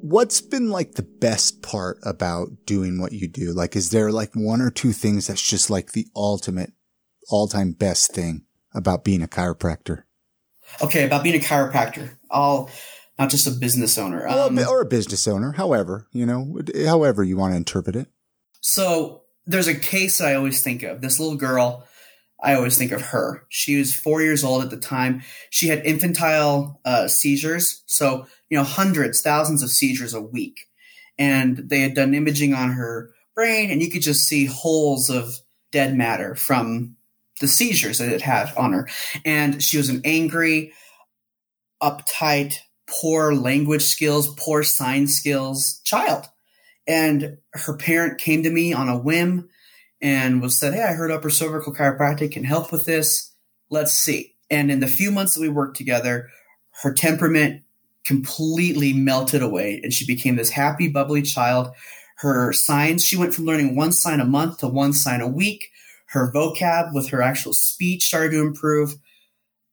[0.00, 3.52] What's been like the best part about doing what you do?
[3.52, 6.72] Like, is there like one or two things that's just like the ultimate,
[7.28, 10.04] all time best thing about being a chiropractor?
[10.82, 12.16] Okay, about being a chiropractor.
[12.30, 12.70] I'll
[13.18, 14.22] not just a business owner.
[14.22, 17.96] Or a Um, or a business owner, however, you know, however you want to interpret
[17.96, 18.08] it.
[18.60, 21.00] So there's a case I always think of.
[21.00, 21.84] This little girl,
[22.42, 23.44] I always think of her.
[23.48, 25.22] She was four years old at the time.
[25.50, 27.82] She had infantile uh, seizures.
[27.86, 30.66] So, you know, hundreds, thousands of seizures a week.
[31.18, 35.38] And they had done imaging on her brain, and you could just see holes of
[35.72, 36.96] dead matter from
[37.40, 38.88] the seizures that it had on her.
[39.24, 40.72] And she was an angry,
[41.82, 42.58] uptight,
[43.00, 46.26] poor language skills, poor sign skills child
[46.88, 49.48] and her parent came to me on a whim
[50.00, 53.32] and was said, "Hey, I heard upper cervical chiropractic can help with this.
[53.70, 56.30] Let's see." And in the few months that we worked together,
[56.82, 57.62] her temperament
[58.04, 61.70] completely melted away, and she became this happy, bubbly child.
[62.16, 65.70] Her signs, she went from learning one sign a month to one sign a week.
[66.06, 68.94] Her vocab with her actual speech started to improve.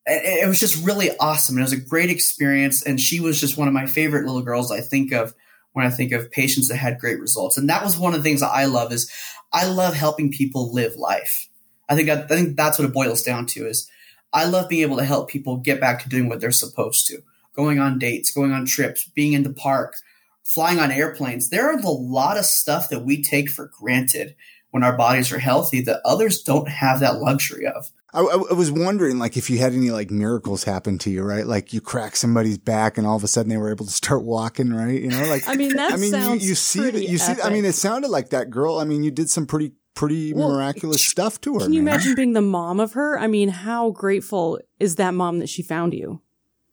[0.07, 1.57] It was just really awesome.
[1.57, 4.71] It was a great experience, and she was just one of my favorite little girls.
[4.71, 5.33] I think of
[5.73, 7.57] when I think of patients that had great results.
[7.57, 9.11] And that was one of the things that I love is
[9.51, 11.49] I love helping people live life.
[11.89, 13.89] I think I think that's what it boils down to is
[14.31, 17.21] I love being able to help people get back to doing what they're supposed to.
[17.55, 19.95] Going on dates, going on trips, being in the park,
[20.43, 21.49] flying on airplanes.
[21.49, 24.35] There are a lot of stuff that we take for granted
[24.71, 27.91] when our bodies are healthy that others don't have that luxury of.
[28.15, 31.23] I, I I was wondering, like, if you had any like miracles happen to you,
[31.23, 31.45] right?
[31.45, 34.23] Like you crack somebody's back, and all of a sudden they were able to start
[34.23, 35.01] walking, right?
[35.01, 37.17] You know, like I mean, that I mean, you, sounds you see, pretty that you
[37.17, 37.41] see.
[37.43, 38.77] I mean, it sounded like that girl.
[38.77, 41.59] I mean, you did some pretty, pretty Well, miraculous stuff to her.
[41.59, 41.95] Can you man.
[41.95, 43.19] imagine being the mom of her?
[43.19, 46.21] I mean, how grateful is that mom that she found you?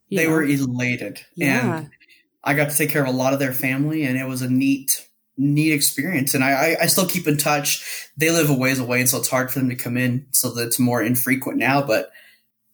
[0.09, 0.33] You they know?
[0.33, 1.23] were elated.
[1.35, 1.79] Yeah.
[1.79, 1.91] And
[2.45, 4.51] I got to take care of a lot of their family, and it was a
[4.51, 6.35] neat, neat experience.
[6.35, 8.11] And I, I, I still keep in touch.
[8.17, 10.51] They live a ways away, and so it's hard for them to come in, so
[10.55, 11.83] that it's more infrequent now.
[11.83, 12.11] But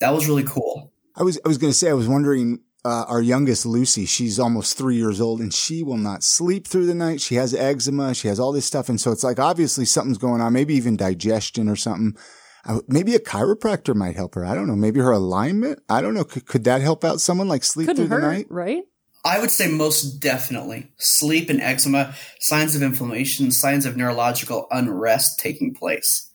[0.01, 0.93] that was really cool.
[1.17, 2.61] I was, I was going to say, I was wondering.
[2.85, 6.87] Uh, our youngest Lucy, she's almost three years old and she will not sleep through
[6.87, 7.21] the night.
[7.21, 8.15] She has eczema.
[8.15, 8.89] She has all this stuff.
[8.89, 12.17] And so it's like, obviously something's going on, maybe even digestion or something.
[12.65, 14.45] Uh, maybe a chiropractor might help her.
[14.45, 14.77] I don't know.
[14.77, 15.81] Maybe her alignment.
[15.89, 16.25] I don't know.
[16.25, 18.47] Could, could that help out someone like sleep Couldn't through hurt, the night?
[18.49, 18.85] right?
[19.25, 25.39] I would say most definitely sleep and eczema, signs of inflammation, signs of neurological unrest
[25.39, 26.31] taking place.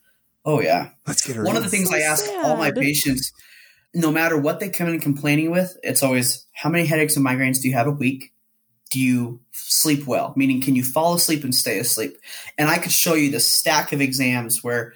[0.45, 0.89] Oh yeah.
[1.07, 1.43] Let's get her.
[1.43, 1.57] One in.
[1.57, 3.31] of the things So I ask all my patients,
[3.93, 7.61] no matter what they come in complaining with, it's always how many headaches and migraines
[7.61, 8.33] do you have a week?
[8.91, 10.33] Do you sleep well?
[10.35, 12.15] Meaning, can you fall asleep and stay asleep?
[12.57, 14.93] And I could show you the stack of exams where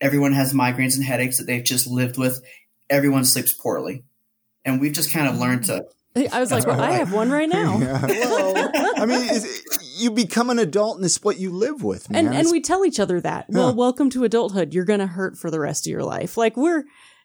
[0.00, 2.40] everyone has migraines and headaches that they've just lived with.
[2.88, 4.04] Everyone sleeps poorly.
[4.64, 7.48] And we've just kind of learned to I was like, well, I have one right
[7.48, 7.78] now.
[7.78, 8.70] Yeah.
[8.96, 9.64] I mean, is
[9.98, 12.26] you become an adult and it's what you live with, man.
[12.26, 13.46] And and we tell each other that.
[13.48, 13.74] Well, Yeah.
[13.74, 14.74] welcome to adulthood.
[14.74, 16.36] You're gonna hurt for the rest of your life.
[16.36, 16.84] Like we're,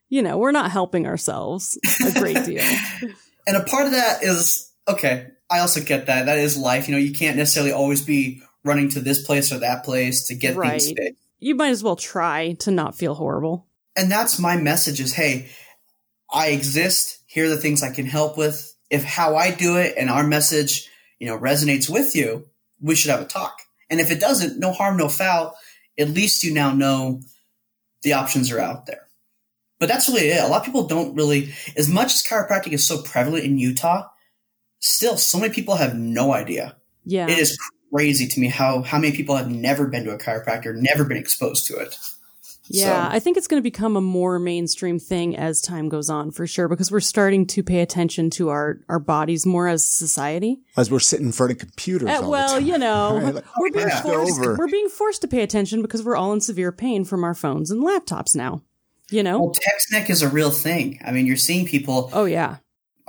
[0.10, 2.64] you know, we're not helping ourselves a great deal.
[3.48, 5.28] And a part of that is okay.
[5.50, 6.26] I also get that.
[6.26, 6.90] That is life.
[6.90, 10.36] You know, you can't necessarily always be running to this place or that place to
[10.36, 10.82] get Right.
[10.82, 11.22] things fixed.
[11.40, 13.66] You might as well try to not feel horrible.
[13.96, 15.48] And that's my message is, hey,
[16.30, 17.20] I exist.
[17.28, 18.74] Here are the things I can help with.
[18.90, 22.48] If how I do it and our message, you know, resonates with you,
[22.82, 23.62] we should have a talk.
[23.90, 25.58] And if it doesn't, no harm, no foul.
[25.98, 27.22] At least you now know
[28.04, 29.08] the options are out there.
[29.80, 30.44] But that's really it.
[30.44, 34.08] A lot of people don't really, as much as chiropractic is so prevalent in Utah,
[34.80, 36.76] still so many people have no idea.
[37.06, 37.28] Yeah.
[37.28, 37.58] It is
[37.94, 41.18] crazy to me how how many people have never been to a chiropractor, never been
[41.18, 41.96] exposed to it.
[42.70, 46.10] Yeah, So- I think it's going to become a more mainstream thing as time goes
[46.10, 49.86] on for sure because we're starting to pay attention to our our bodies more as
[49.86, 50.60] society.
[50.76, 52.10] as we're sitting in front of computers.
[52.10, 52.66] Uh, all the well, time.
[52.66, 53.36] you know, Right?
[53.36, 54.02] Like, we're being yeah.
[54.02, 57.34] forced we're being forced to pay attention because we're all in severe pain from our
[57.34, 58.62] phones and laptops now.
[59.10, 59.40] You know?
[59.42, 61.00] Well, text neck is a real thing.
[61.06, 62.58] I mean, you're seeing people Oh yeah.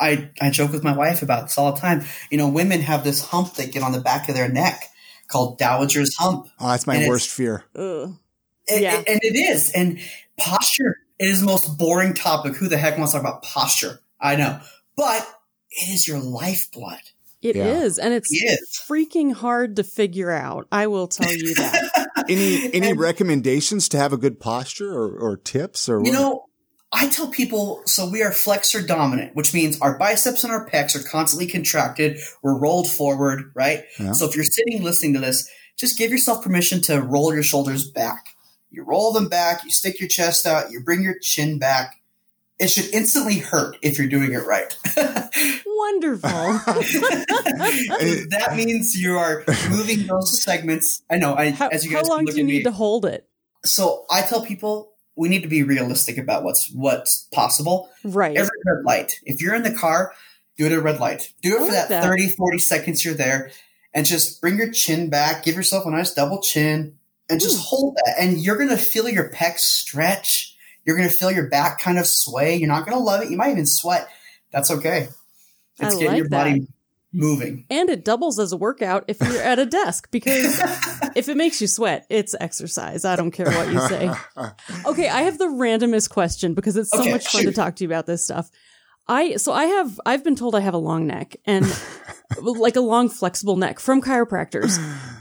[0.00, 2.04] I, I joke with my wife about this all the time.
[2.30, 4.84] You know, women have this hump they get on the back of their neck
[5.26, 6.46] called Dowager's hump.
[6.60, 7.64] Oh, that's my And worst fear.
[7.74, 8.14] Ugh.
[8.68, 8.98] It- Yeah.
[9.00, 9.70] it- and it is.
[9.72, 9.98] And
[10.36, 12.54] posture it is the most boring topic.
[12.56, 14.00] Who the heck wants to talk about posture?
[14.20, 14.60] I know.
[14.96, 15.26] But
[15.70, 17.00] it is your lifeblood.
[17.42, 18.04] It is, Yeah.
[18.04, 18.80] and it's It is.
[18.88, 20.66] freaking hard to figure out.
[20.72, 22.08] I will tell you that.
[22.28, 26.12] Any any recommendations to have a good posture or, or tips or You what?
[26.12, 26.44] know,
[26.92, 30.94] I tell people so we are flexor dominant, which means our biceps and our pecs
[30.96, 32.18] are constantly contracted.
[32.42, 33.84] We're rolled forward, right?
[34.00, 34.12] Yeah.
[34.12, 37.88] So if you're sitting listening to this, just give yourself permission to roll your shoulders
[37.88, 38.34] back.
[38.70, 41.96] You roll them back, you stick your chest out, you bring your chin back.
[42.58, 44.76] It should instantly hurt if you're doing it right.
[45.66, 46.28] Wonderful.
[46.28, 51.02] that means you are moving those segments.
[51.08, 51.36] I know.
[51.36, 53.28] I, How, as you guys how long do you need me, to hold it?
[53.64, 57.90] so I tell people we need to be realistic about what's what's possible.
[58.04, 58.36] Right.
[58.36, 59.20] Every red light.
[59.24, 60.12] If you're in the car,
[60.56, 61.32] do it at a red light.
[61.42, 62.04] Do it I for like that, that.
[62.04, 63.50] 30, 40 seconds you're there
[63.94, 65.44] and just bring your chin back.
[65.44, 66.97] Give yourself a nice double chin
[67.28, 68.16] and just hold that.
[68.18, 70.56] And you're going to feel your pecs stretch.
[70.84, 72.56] You're going to feel your back kind of sway.
[72.56, 73.30] You're not going to love it.
[73.30, 74.08] You might even sweat.
[74.52, 75.08] That's okay.
[75.80, 76.66] It's I getting like your body
[77.12, 77.64] moving.
[77.70, 80.58] and it doubles as a workout if you're at a desk because
[81.16, 83.04] if it makes you sweat, it's exercise.
[83.04, 84.10] I don't care what you say.
[84.86, 87.84] Okay, I have the randomest question because it's so Okay, much fun to talk to
[87.84, 88.50] you about this stuff.
[89.06, 91.64] I so I have I've been told I have a long neck and
[92.42, 94.78] like a long flexible neck from chiropractors.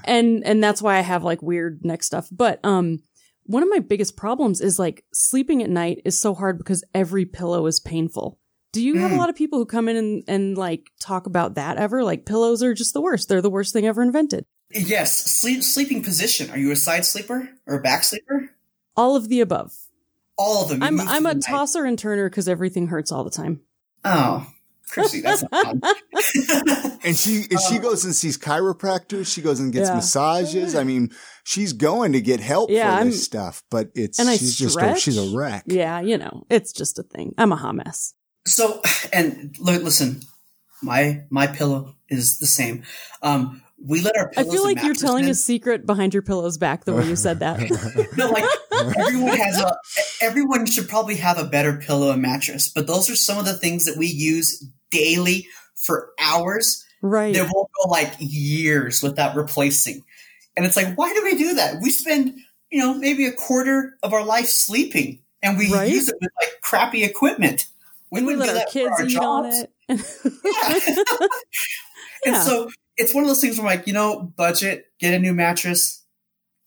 [0.07, 2.27] And and that's why I have like weird neck stuff.
[2.31, 2.99] But um
[3.43, 7.25] one of my biggest problems is like sleeping at night is so hard because every
[7.25, 8.39] pillow is painful.
[8.73, 9.19] Do you have a Mm.
[9.19, 12.03] lot of people who come in and, and like talk about that ever?
[12.03, 13.29] Like pillows are just the worst.
[13.29, 14.45] They're the worst thing ever invented.
[14.71, 16.49] Yes, sleep, sleeping position.
[16.51, 18.49] Are you a side sleeper or a back sleeper?
[18.97, 19.73] All of the above.
[20.37, 20.83] All of them.
[20.83, 21.43] I'm I'm a night.
[21.43, 23.61] tosser and turner because everything hurts all the time.
[24.03, 24.45] Oh,
[24.91, 25.75] Chrissy, that's not.
[27.03, 29.31] And she and she goes and sees chiropractors.
[29.33, 29.95] She goes and gets Yeah.
[29.95, 30.75] massages.
[30.75, 31.11] I mean,
[31.43, 34.57] she's going to get help Yeah, for I'm- this stuff, but it's And I she's
[34.57, 35.63] just a, she's a wreck.
[35.67, 37.33] Yeah, you know, it's just a thing.
[37.37, 38.13] I'm a hot mess.
[38.45, 38.81] so,
[39.13, 40.21] and look, listen,
[40.81, 42.83] my my pillow is the same.
[43.21, 45.29] Um, we let our I pillows feel like you're telling in.
[45.31, 47.59] a secret behind your pillow's back the way you said that.
[48.17, 48.43] No, like
[48.97, 49.77] everyone has a.
[50.21, 53.53] Everyone should probably have a better pillow and mattress, but those are some of the
[53.53, 56.83] things that we use daily for hours.
[57.01, 57.33] right.
[57.33, 60.03] They won't go like years without replacing,
[60.55, 61.81] and it's like, why do we do that?
[61.81, 62.35] We spend,
[62.71, 65.89] you know, maybe a quarter of our life sleeping, and we Right.
[65.91, 67.67] use it with like crappy equipment.
[68.11, 69.65] We we wouldn't let do our that kids for our jobs.
[69.89, 71.29] it.
[72.25, 72.41] And Yeah.
[72.41, 76.03] so it's one of those things where like, you know, budget, get a new mattress,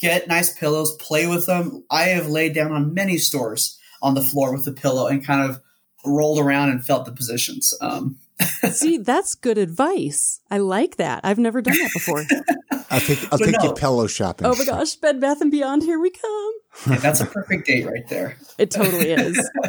[0.01, 1.83] get nice pillows, play with them.
[1.91, 5.49] I have laid down on many stores on the floor with the pillow and kind
[5.51, 5.61] of
[6.05, 7.75] rolled around and felt the positions.
[7.81, 8.17] Um,
[8.73, 10.41] See, that's good advice.
[10.51, 11.21] I like that.
[11.25, 12.25] I've never done that before.
[12.91, 14.47] I'll take I'll But take you pillow shopping.
[14.47, 16.53] oh my gosh, Bed Bath and Beyond, here we come.
[16.89, 18.37] yeah, that's a perfect date right there.
[18.59, 19.51] It totally is.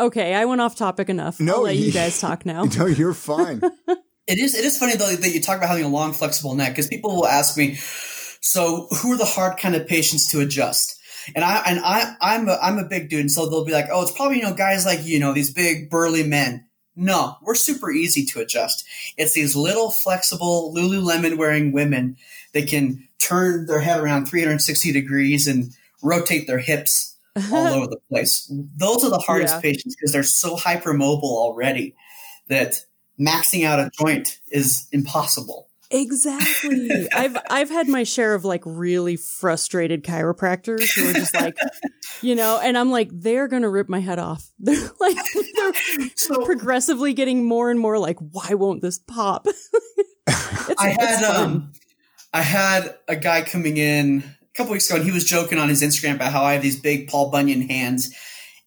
[0.00, 1.40] Okay, I went off topic enough.
[1.40, 2.62] No, I'll let you you- guys talk now.
[2.64, 3.60] No, you're fine.
[4.28, 4.54] It is.
[4.54, 7.16] It is funny though that you talk about having a long, flexible neck because people
[7.16, 7.74] will ask me,
[8.40, 10.97] "So, who are the hard kind of patients to adjust?"
[11.34, 13.86] And I and I I'm a, I'm a big dude, and so they'll be like,
[13.92, 16.64] "Oh, it's probably you know guys like you, know these big burly men."
[16.96, 18.84] No, we're super easy to adjust.
[19.16, 22.16] It's these little flexible Lululemon wearing women
[22.54, 27.16] that can turn their head around 360 degrees and rotate their hips
[27.52, 28.50] all over the place.
[28.76, 29.60] Those are the hardest Yeah.
[29.60, 31.94] patients because they're so hypermobile already
[32.48, 32.84] that
[33.20, 35.67] maxing out a joint is impossible.
[35.90, 37.08] Exactly.
[37.14, 41.56] I've I've had my share of like really frustrated chiropractors who are just like,
[42.20, 44.46] you know, and I'm like, they're gonna rip my head off.
[44.58, 45.16] They're like
[45.54, 45.72] they're
[46.16, 49.46] So progressively getting more and more like, why won't this pop?
[50.26, 51.72] I had um
[52.34, 55.68] I had a guy coming in a couple weeks ago and he was joking on
[55.70, 58.14] his Instagram about how I have these big Paul Bunyan hands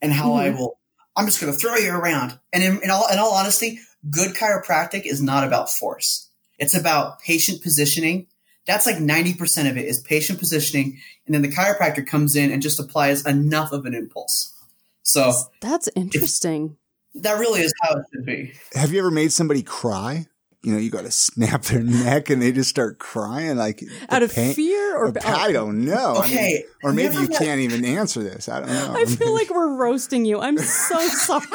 [0.02, 0.58] and how I Mhm.
[0.58, 0.80] will
[1.16, 2.40] I'm just gonna throw you around.
[2.52, 3.80] And in, in all in all honesty,
[4.10, 6.30] good chiropractic is not about force.
[6.62, 8.28] It's about patient positioning.
[8.68, 11.00] That's like 90% of it is patient positioning.
[11.26, 14.54] And then the chiropractor comes in and just applies enough of an impulse.
[15.02, 16.78] So That's interesting.
[17.16, 18.54] that really is how it should be.
[18.74, 20.28] Have you ever made somebody cry?
[20.64, 24.22] You know, you got to snap their neck and they just start crying like Out
[24.22, 26.18] of pain- fear or, or- I don't know.
[26.18, 26.64] I mean, Okay.
[26.84, 28.48] or maybe you can't even answer this.
[28.48, 28.94] I don't know.
[28.96, 30.40] I feel like we're roasting you.
[30.40, 31.46] I'm so sorry.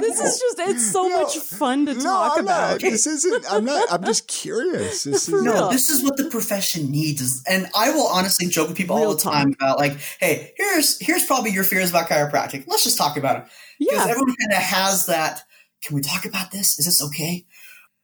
[0.00, 1.22] this is just it's so No.
[1.22, 2.70] much fun to no, talk I'm about.
[2.70, 2.80] not.
[2.80, 3.44] This isn't.
[3.50, 3.90] I'm not.
[3.92, 5.02] I'm just curious.
[5.02, 5.42] This is.
[5.42, 7.20] No, this is what the profession needs.
[7.20, 9.60] Is, and I will honestly joke with people Real all the time talk.
[9.60, 12.64] about like, hey, here's here's probably your fears about chiropractic.
[12.68, 13.44] Let's just talk about it
[13.80, 14.10] because Yeah.
[14.12, 15.42] everyone kind of has that
[15.82, 16.78] can we talk about this?
[16.78, 17.44] Is this okay?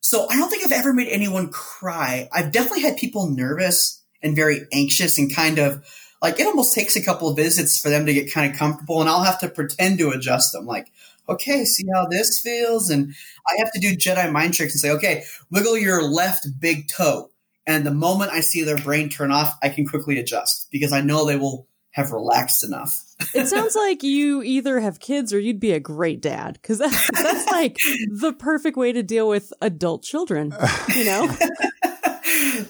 [0.01, 2.28] So I don't think I've ever made anyone cry.
[2.32, 5.84] I've definitely had people nervous and very anxious and kind of
[6.22, 9.01] like it almost takes a couple of visits for them to get kind of comfortable
[9.01, 10.90] and I'll have to pretend to adjust them like,
[11.28, 12.90] okay, see how this feels.
[12.90, 13.14] And
[13.46, 17.30] I have to do Jedi mind tricks and say, okay, wiggle your left big toe.
[17.66, 21.03] And the moment I see their brain turn off, I can quickly adjust because I
[21.03, 23.03] know they will have relaxed enough.
[23.34, 27.11] it sounds like you either have kids or you'd be a great dad because that's,
[27.22, 27.76] that's like
[28.11, 30.55] the perfect way to deal with adult children,
[30.95, 31.26] you know?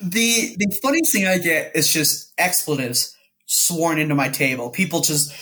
[0.01, 3.15] the the funniest thing I get is just expletives
[3.47, 4.71] sworn into my table.
[4.71, 5.33] People just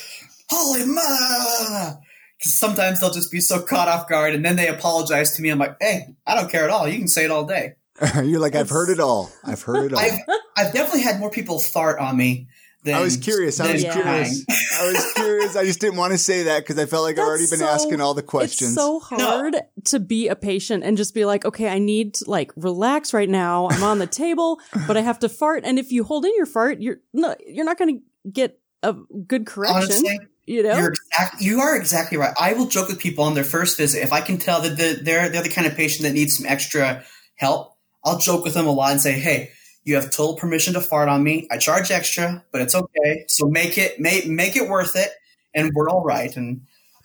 [0.51, 1.95] holy ma.
[2.41, 5.49] Sometimes they'll just be so caught off guard, and then they apologize to me.
[5.49, 6.87] I'm like, hey, I don't care at all.
[6.87, 7.75] You can say it all day.
[8.15, 9.33] You're like, I've heard it all.
[9.43, 9.99] I've heard it all.
[9.99, 10.21] I've,
[10.57, 12.49] I've definitely had more people fart on me than,
[12.95, 13.61] I was curious.
[13.61, 13.93] I was Yeah.
[13.95, 14.45] curious.
[14.49, 15.57] I was curious.
[15.57, 17.67] I just didn't want to say that because I felt like I've already been so-
[17.69, 18.71] asking all the questions.
[18.73, 22.31] It's so hard to be a patient and just be like, okay, I need to
[22.31, 23.69] like relax right now.
[23.71, 25.65] I'm on the table, but I have to fart.
[25.65, 28.93] And if you hold in your fart, you're no, you're not going to get a
[29.27, 29.77] good correction.
[29.83, 32.33] Honestly, you know, You're exact, you are exactly right.
[32.41, 34.03] I will joke with people on their first visit.
[34.03, 36.47] If I can tell that the, they're, they're the kind of patient that needs some
[36.47, 37.75] extra help,
[38.05, 39.51] I'll joke with them a lot and say, hey,
[39.89, 41.47] you have total permission to fart on me.
[41.51, 43.25] I charge extra, but it's okay.
[43.27, 45.09] So make it, make, make it worth it.
[45.55, 46.37] And we're all right.
[46.37, 46.61] And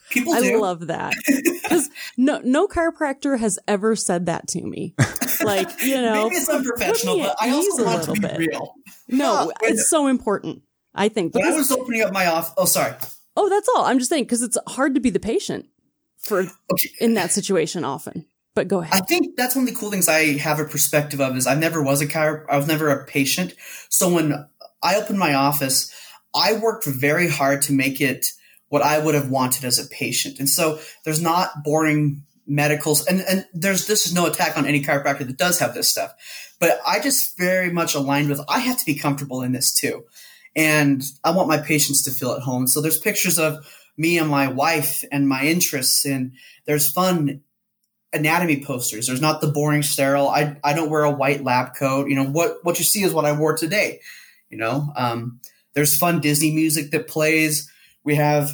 [0.10, 0.60] people I do.
[0.62, 4.94] love that because no no chiropractor has ever said that to me.
[5.44, 8.38] Like you know, Maybe it's unprofessional, but I also want to be bit.
[8.38, 8.76] real.
[9.08, 10.62] no, Yeah, it's so important.
[10.94, 12.94] I think When I was opening up my off, oh, sorry.
[13.38, 13.86] oh, that's all.
[13.86, 15.66] I'm just saying because it's hard to be the patient
[16.20, 16.90] for Okay.
[17.00, 18.26] in that situation often.
[18.56, 18.94] But go ahead.
[18.94, 21.56] I think that's one of the cool things I have a perspective of is I
[21.56, 23.56] never was a chiro- I was never a patient.
[23.90, 24.48] So when
[24.84, 25.92] I opened my office,
[26.36, 28.34] I worked very hard to make it
[28.70, 30.40] what I would have wanted as a patient.
[30.40, 34.84] And so there's not boring medicals and, and there's this is no attack on any
[34.84, 36.14] chiropractor that does have this stuff.
[36.60, 40.06] But I just very much aligned with I have to be comfortable in this too.
[40.56, 42.68] And I want my patients to feel at home.
[42.68, 43.66] So there's pictures of
[43.98, 46.34] me and my wife and my interests and
[46.66, 47.42] there's fun
[48.14, 49.08] anatomy posters.
[49.08, 50.30] There's not the boring sterile.
[50.30, 52.10] I, I don't wear a white lab coat.
[52.10, 54.00] You know, what, what you see is what I wore today.
[54.50, 55.40] You know, um,
[55.74, 57.70] there's fun Disney music that plays.
[58.04, 58.52] We have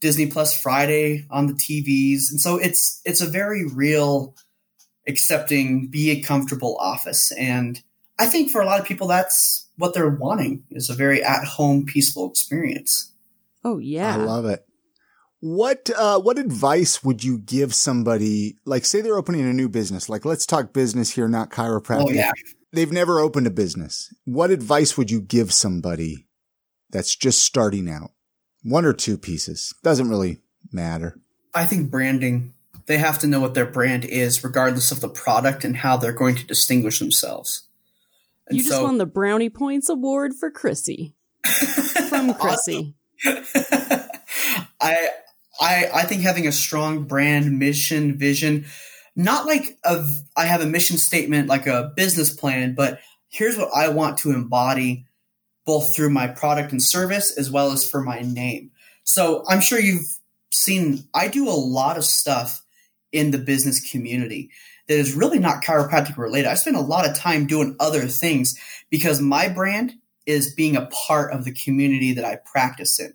[0.00, 2.30] Disney Plus Friday on the TVs.
[2.30, 4.34] And so it's, it's a very real
[5.08, 7.32] accepting, be a comfortable office.
[7.32, 7.82] And
[8.18, 11.44] I think for a lot of people, that's what they're wanting is a very at
[11.44, 13.12] home, peaceful experience.
[13.64, 14.64] Oh yeah, I love it.
[15.40, 18.56] What uh, what advice would you give somebody?
[18.66, 20.08] Like, say they're opening a new business.
[20.08, 22.08] Like, let's talk business here, not chiropractic.
[22.08, 22.32] Oh, yeah.
[22.72, 24.14] They've never opened a business.
[24.24, 26.28] What advice would you give somebody
[26.90, 28.10] that's just starting out?
[28.62, 31.18] One or two pieces doesn't really matter.
[31.54, 32.52] I think branding,
[32.86, 36.12] they have to know what their brand is, regardless of the product and how they're
[36.12, 37.66] going to distinguish themselves.
[38.46, 41.14] And you just so- won the Brownie Points Award for Chrissy
[42.08, 42.94] from Chrissy.
[44.82, 45.10] I,
[45.60, 48.66] I, I think having a strong brand, mission, vision,
[49.14, 50.04] not like a,
[50.36, 54.32] I have a mission statement like a business plan, but here's what I want to
[54.32, 55.06] embody
[55.66, 58.70] both through my product and service as well as for my name.
[59.04, 60.18] So I'm sure you've
[60.50, 62.62] seen, I do a lot of stuff
[63.12, 64.50] in the business community
[64.88, 66.48] that is really not chiropractic related.
[66.48, 68.58] I spend a lot of time doing other things
[68.88, 69.94] because my brand
[70.26, 73.14] is being a part of the community that I practice in,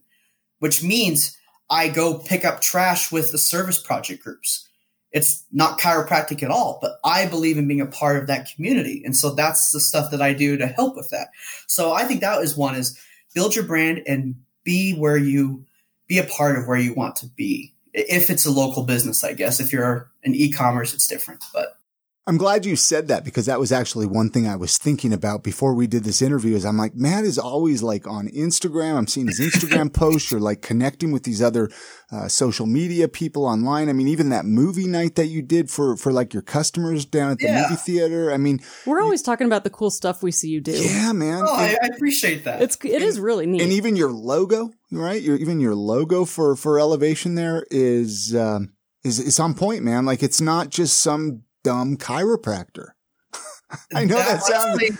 [0.59, 1.37] which means
[1.69, 4.67] I go pick up trash with the service project groups.
[5.11, 9.01] It's not chiropractic at all, but I believe in being a part of that community.
[9.05, 11.29] And so that's the stuff that I do to help with that.
[11.67, 12.99] So I think that is one is
[13.33, 15.65] build your brand and be where you
[16.07, 17.73] be a part of where you want to be.
[17.93, 19.61] If it's a local business, I guess.
[19.61, 21.43] If you're an e-commerce, it's different.
[21.53, 21.79] But
[22.27, 25.43] I'm glad you said that because that was actually one thing I was thinking about
[25.43, 28.95] before we did this interview is I'm like, Matt is always like on Instagram.
[28.97, 31.69] I'm seeing his Instagram posts or like connecting with these other
[32.11, 33.89] uh, social media people online.
[33.89, 37.29] I mean, even that movie night that you did for, for like your customers down
[37.29, 37.61] at the Yeah.
[37.69, 38.31] movie theater.
[38.31, 40.71] I mean, We're always talking about the cool stuff we see you do.
[40.71, 41.43] yeah, man.
[41.45, 42.59] oh, And- I, I appreciate that.
[42.59, 43.61] It's it is really neat.
[43.61, 45.21] and even your logo, right?
[45.21, 48.73] Your even your logo for for elevation there is um,
[49.03, 50.05] is is on point, man.
[50.07, 52.89] Like it's not just some dumb chiropractor.
[53.93, 54.97] I know that sounds- honestly-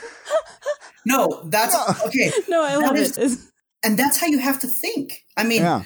[1.05, 2.07] no, that's No.
[2.07, 2.31] okay.
[2.49, 3.39] no, I love is- it.
[3.83, 5.23] And that's how you have to think.
[5.37, 5.83] I mean, Yeah,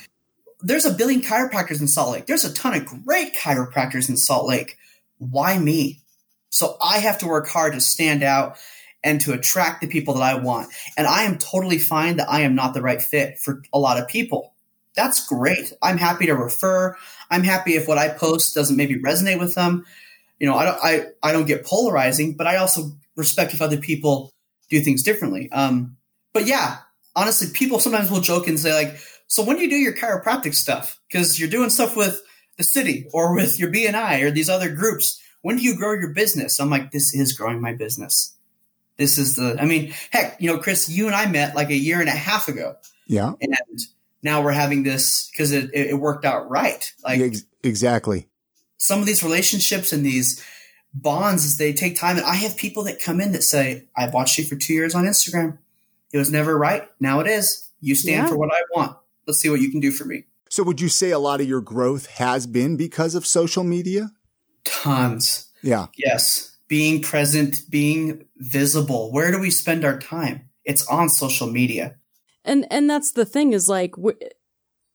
[0.62, 2.26] there's a billion chiropractors in Salt Lake.
[2.28, 4.78] There's a ton of great chiropractors in Salt Lake.
[5.18, 6.02] Why me?
[6.50, 8.56] So I have to work hard to stand out
[9.04, 10.72] and to attract the people that I want.
[10.98, 14.00] And I am totally fine that I am not the right fit for a lot
[14.00, 14.54] of people.
[14.96, 15.72] that's great.
[15.82, 16.96] I'm happy to refer.
[17.30, 19.86] I'm happy if what I post doesn't maybe resonate with them.
[20.40, 23.78] You know, I don't I, I don't get polarizing, but I also respect if other
[23.78, 24.32] people
[24.70, 25.52] do things differently.
[25.52, 25.98] Um,
[26.34, 26.78] but yeah,
[27.16, 30.54] honestly, people sometimes will joke and say like, "So when do you do your chiropractic
[30.56, 31.00] stuff?
[31.08, 32.22] Because you're doing stuff with
[32.58, 35.22] the city or with your BNI or these other groups.
[35.42, 38.34] When do you grow your business?" I'm like, "This is growing my business.
[38.98, 39.58] This is the.
[39.60, 42.14] I mean, heck, you know, Chris, you and I met like a year and a
[42.14, 42.76] half ago.
[43.08, 43.56] Yeah, and
[44.22, 46.92] now we're having this because it, it worked out right.
[47.04, 48.28] Like Ex- exactly.
[48.80, 50.44] Some of these relationships and these
[50.94, 52.18] bonds, they take time.
[52.18, 54.96] And I have people that come in that say, "I've watched you for two years
[54.96, 55.60] on Instagram.
[56.12, 56.90] It was never right.
[57.00, 57.70] Now it is.
[57.82, 58.30] You stand Yeah.
[58.30, 58.98] for what I want.
[59.28, 61.48] Let's see what you can do for me." So would you say a lot of
[61.48, 64.12] your growth has been because of social media?
[64.64, 65.46] Tons.
[65.62, 65.88] Yeah.
[65.96, 66.56] Yes.
[66.68, 69.12] Being present, being visible.
[69.12, 70.50] Where do we spend our time?
[70.66, 71.96] It's on social media.
[72.46, 74.16] and and that's the thing is like we're,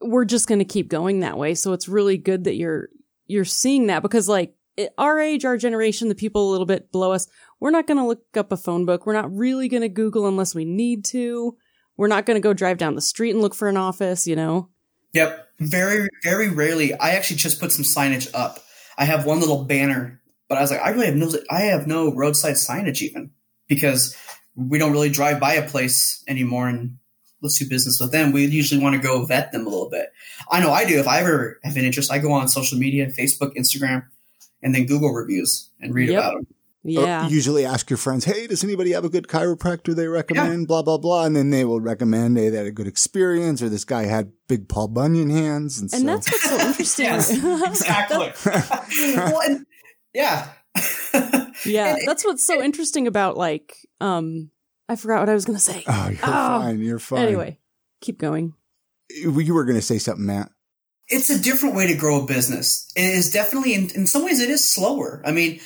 [0.01, 2.89] we're just going to keep going that way so it's really good that you're
[3.27, 4.55] you're seeing that because like
[4.99, 7.29] our age our generation the people a little bit below us
[7.61, 10.27] we're not going to look up a phone book we're not really going to google
[10.27, 11.57] unless we need to
[11.97, 14.35] we're not going to go drive down the street and look for an office you
[14.35, 14.69] know
[15.15, 15.49] Yep.
[15.61, 16.93] Very, very rarely.
[16.93, 18.63] I actually just put some signage up.
[18.99, 21.87] I have one little banner, but I was like, I really have no, I have
[21.87, 23.31] no roadside signage even
[23.69, 24.17] because
[24.57, 26.99] we don't really drive by a place anymore and
[27.45, 28.33] let's do business with them.
[28.33, 30.13] We usually want to go vet them a little bit.
[30.51, 30.99] I know I do.
[30.99, 34.07] If I ever have an interest, I go on social media, Facebook, Instagram,
[34.63, 36.19] and then Google reviews and read Yep.
[36.19, 36.47] about them.
[36.87, 40.69] Or yeah usually ask your friends, hey, does anybody have a good chiropractor they recommend?
[40.69, 41.25] Blah, blah, blah.
[41.25, 44.33] And then they will recommend, hey, they had a good experience or this guy had
[44.49, 45.79] big Paul Bunyan hands.
[45.81, 48.33] And, and so, that's what's so interesting Yes, exactly.
[49.17, 49.67] well, and,
[50.13, 50.51] yeah.
[51.65, 54.51] yeah And that's what's so interesting about like um
[54.89, 56.61] i forgot what i was going to say oh, you're Oh.
[56.61, 56.81] fine.
[56.81, 57.23] You're fine.
[57.27, 57.59] anyway
[58.01, 58.55] keep going
[59.11, 60.51] You were going to say something, Matt.
[61.09, 62.91] it's a different way to grow a business.
[62.97, 65.23] It is definitely, in, in some ways, it is slower.
[65.25, 65.61] I mean,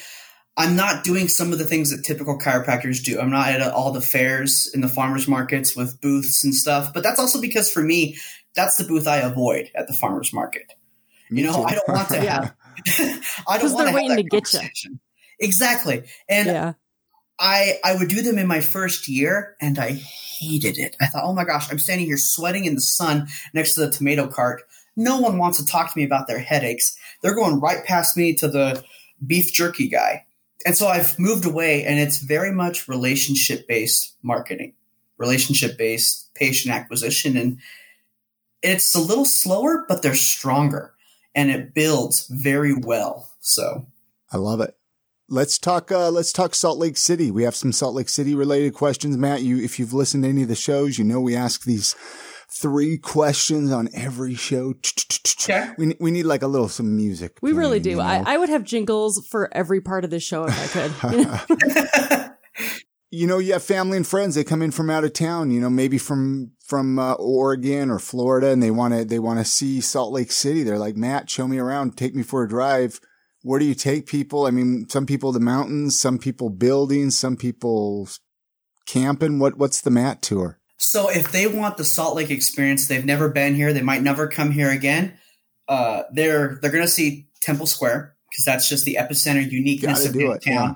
[0.56, 3.18] I'm not doing some of the things that typical chiropractors do.
[3.20, 6.92] I'm not at all the fairs in the farmers markets with booths and stuff.
[6.92, 8.16] But that's also because for me,
[8.56, 10.72] that's the booth I avoid at the farmers market.
[11.30, 11.62] Me You know, too.
[11.62, 12.42] I don't want to Yeah.
[12.42, 12.54] have.
[13.48, 14.58] I 'Cause don't want they're to have waiting that to get ya.
[14.60, 15.00] conversation.
[15.40, 16.72] Exactly, and yeah
[17.39, 20.97] I I would do them in my first year, and I hated it.
[21.01, 23.91] I thought, oh my gosh, I'm standing here sweating in the sun next to the
[23.91, 24.62] tomato cart.
[24.97, 26.97] No one wants to talk to me about their headaches.
[27.22, 28.82] They're going right past me to the
[29.24, 30.24] beef jerky guy.
[30.66, 34.74] And so I've moved away, and it's very much relationship based marketing,
[35.16, 37.36] relationship based patient acquisition.
[37.36, 37.59] And
[38.62, 40.95] it's a little slower, but they're stronger
[41.34, 43.30] and it builds very well.
[43.41, 43.86] So
[44.32, 44.78] I love it.
[45.31, 45.93] Let's talk.
[45.93, 47.31] Uh, let's talk Salt Lake City.
[47.31, 49.43] We have some Salt Lake City related questions, Matt.
[49.43, 51.95] You, if you've listened to any of the shows, you know we ask these
[52.51, 54.74] three questions on every show.
[55.43, 55.70] Okay.
[55.76, 57.39] We we need like a little some music.
[57.43, 57.91] We really do.
[57.91, 58.03] you know?
[58.03, 61.12] I, I would have jingles for every part of this show if I could.
[61.12, 61.24] You
[62.16, 62.29] know?
[63.11, 64.35] you know, you have family and friends.
[64.35, 65.51] They come in from out of town.
[65.51, 69.39] You know, maybe from from uh, Oregon or Florida, and they want to they want
[69.41, 70.62] to see Salt Lake City.
[70.62, 71.99] They're like, Matt, show me around.
[71.99, 72.99] Take me for a drive.
[73.49, 74.44] Where do you take people?
[74.44, 78.07] I mean, some people the mountains, some people buildings, some people
[78.84, 79.38] camping.
[79.38, 80.59] What what's the Matt tour?
[80.76, 84.28] So if they want the Salt Lake experience, they've never been here, they might never
[84.28, 85.14] come here again.
[85.66, 90.12] Uh, they're they're going to see Temple Square because that's just the epicenter uniqueness of
[90.12, 90.40] the town.
[90.44, 90.74] yeah.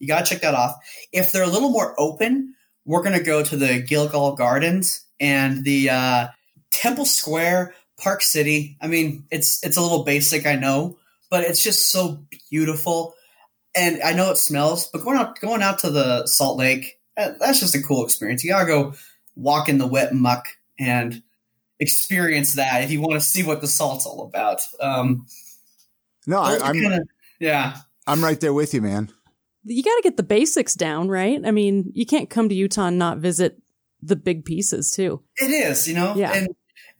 [0.00, 0.74] You got to check that off.
[1.12, 2.52] If they're a little more open,
[2.84, 6.28] we're going to go to the Gilgal Gardens and the uh,
[6.72, 8.76] Temple Square, Park City.
[8.82, 10.98] I mean, it's it's a little basic, I know,
[11.30, 13.14] but it's just so beautiful.
[13.76, 17.32] And I know it smells, but going out going out to the Salt Lake, uh,
[17.38, 18.42] that's just a cool experience.
[18.44, 18.94] You gotta go
[19.36, 20.46] walk in the wet muck
[20.78, 21.22] and
[21.80, 24.60] experience that if you want to see what the salt's all about.
[24.80, 25.26] Um,
[26.26, 27.04] No, I, I'm kinda-
[27.38, 27.76] yeah,
[28.06, 29.12] I'm right there with you, man.
[29.64, 31.40] you got to get the basics down, right?
[31.44, 33.60] I mean, you can't come to Utah and not visit
[34.02, 35.22] the big pieces too.
[35.36, 35.86] it is.
[35.86, 36.32] You know, Yeah.
[36.32, 36.48] and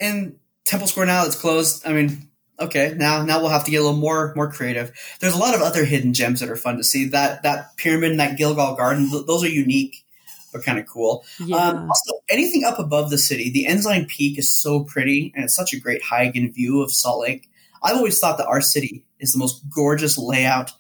[0.01, 1.85] and Temple Square now it's closed.
[1.87, 2.29] I mean,
[2.61, 4.93] okay, now now we'll have to get a little more more creative.
[5.21, 7.07] There's a lot of other hidden gems that are fun to see.
[7.07, 10.05] That that pyramid and that Gilgal Garden, th- those are unique.
[10.53, 11.27] But kind of cool.
[11.39, 11.57] Yeah.
[11.57, 15.55] Um, also, anything up above the city, the Ensign Peak is so pretty, and it's
[15.55, 17.51] such a great hike and view of Salt Lake.
[17.83, 20.71] I've always thought that our city is the most gorgeous layout,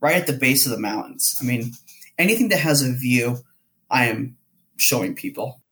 [0.00, 1.38] right at the base of the mountains.
[1.40, 1.72] I mean,
[2.18, 3.38] anything that has a view,
[3.90, 4.36] I am
[4.76, 5.62] showing people.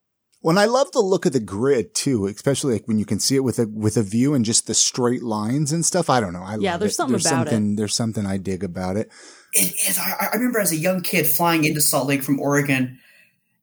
[0.45, 3.35] When I love the look of the grid too, especially like when you can see
[3.35, 6.11] it with a with a view and just the straight lines and stuff.
[6.11, 6.43] I don't know.
[6.43, 6.97] I Yeah, love there's it.
[6.97, 7.51] something there's about it.
[7.53, 9.11] something, There's something I dig about it.
[9.55, 9.99] It is.
[9.99, 12.99] I, I remember as a young kid flying into Salt Lake from Oregon,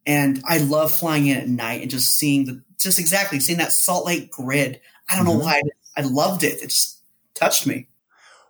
[0.08, 3.72] And I love flying in at night and just seeing the, just exactly seeing that
[3.72, 4.82] Salt Lake grid.
[5.08, 5.38] I don't mm-hmm.
[5.38, 5.62] know why
[5.96, 6.64] I, I loved it.
[6.64, 7.04] It just
[7.36, 7.90] touched me.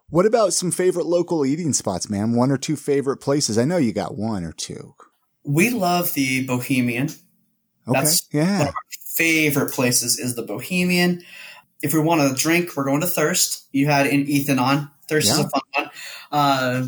[0.09, 2.33] What about some favorite local eating spots, man?
[2.33, 3.57] One or two favorite places?
[3.57, 4.95] I know you got one or two.
[5.43, 7.09] We love the Bohemian.
[7.87, 7.99] Okay.
[7.99, 8.59] That's yeah.
[8.59, 8.83] One of our
[9.15, 11.23] favorite places is the Bohemian.
[11.81, 13.65] If we want to drink, we're going to Thirst.
[13.71, 14.91] You had an Ethan on.
[15.07, 15.33] Thirst yeah.
[15.33, 15.89] is a fun one.
[16.31, 16.87] Uh,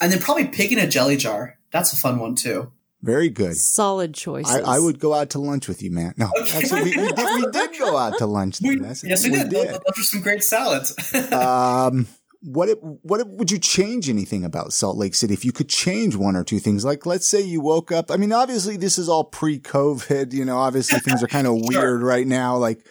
[0.00, 1.58] and then probably Pig & A Jelly Jar.
[1.70, 2.72] That's a fun one too.
[3.02, 3.56] Very good.
[3.56, 4.48] Solid choice.
[4.48, 6.14] I, I, would go out to lunch with you, man.
[6.16, 6.58] No, okay.
[6.58, 8.60] actually, we, we, did, we did go out to lunch.
[8.62, 9.50] We, yes, we, we did.
[9.50, 9.68] did.
[9.70, 10.94] Those, are some great salads.
[11.32, 12.06] um,
[12.42, 15.68] what it, what it, would you change anything about Salt Lake City if you could
[15.68, 16.84] change one or two things?
[16.84, 18.10] Like, let's say you woke up.
[18.10, 20.32] I mean, obviously, this is all pre-COVID.
[20.32, 21.80] You know, obviously things are kind of sure.
[21.80, 22.56] weird right now.
[22.56, 22.84] Like,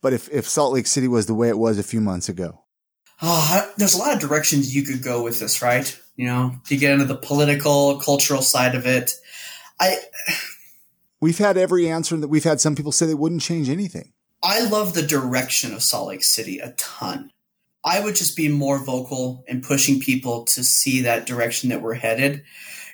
[0.00, 2.64] but if if Salt Lake City was the way it was a few months ago,
[3.20, 6.00] oh, there's a lot of directions you could go with this, right?
[6.16, 9.14] You know, to get into the political, cultural side of it.
[9.80, 9.98] I
[11.20, 14.12] We've had every answer that we've had some people say they wouldn't change anything.
[14.42, 17.32] I love the direction of Salt Lake City a ton.
[17.88, 21.94] I would just be more vocal in pushing people to see that direction that we're
[21.94, 22.44] headed.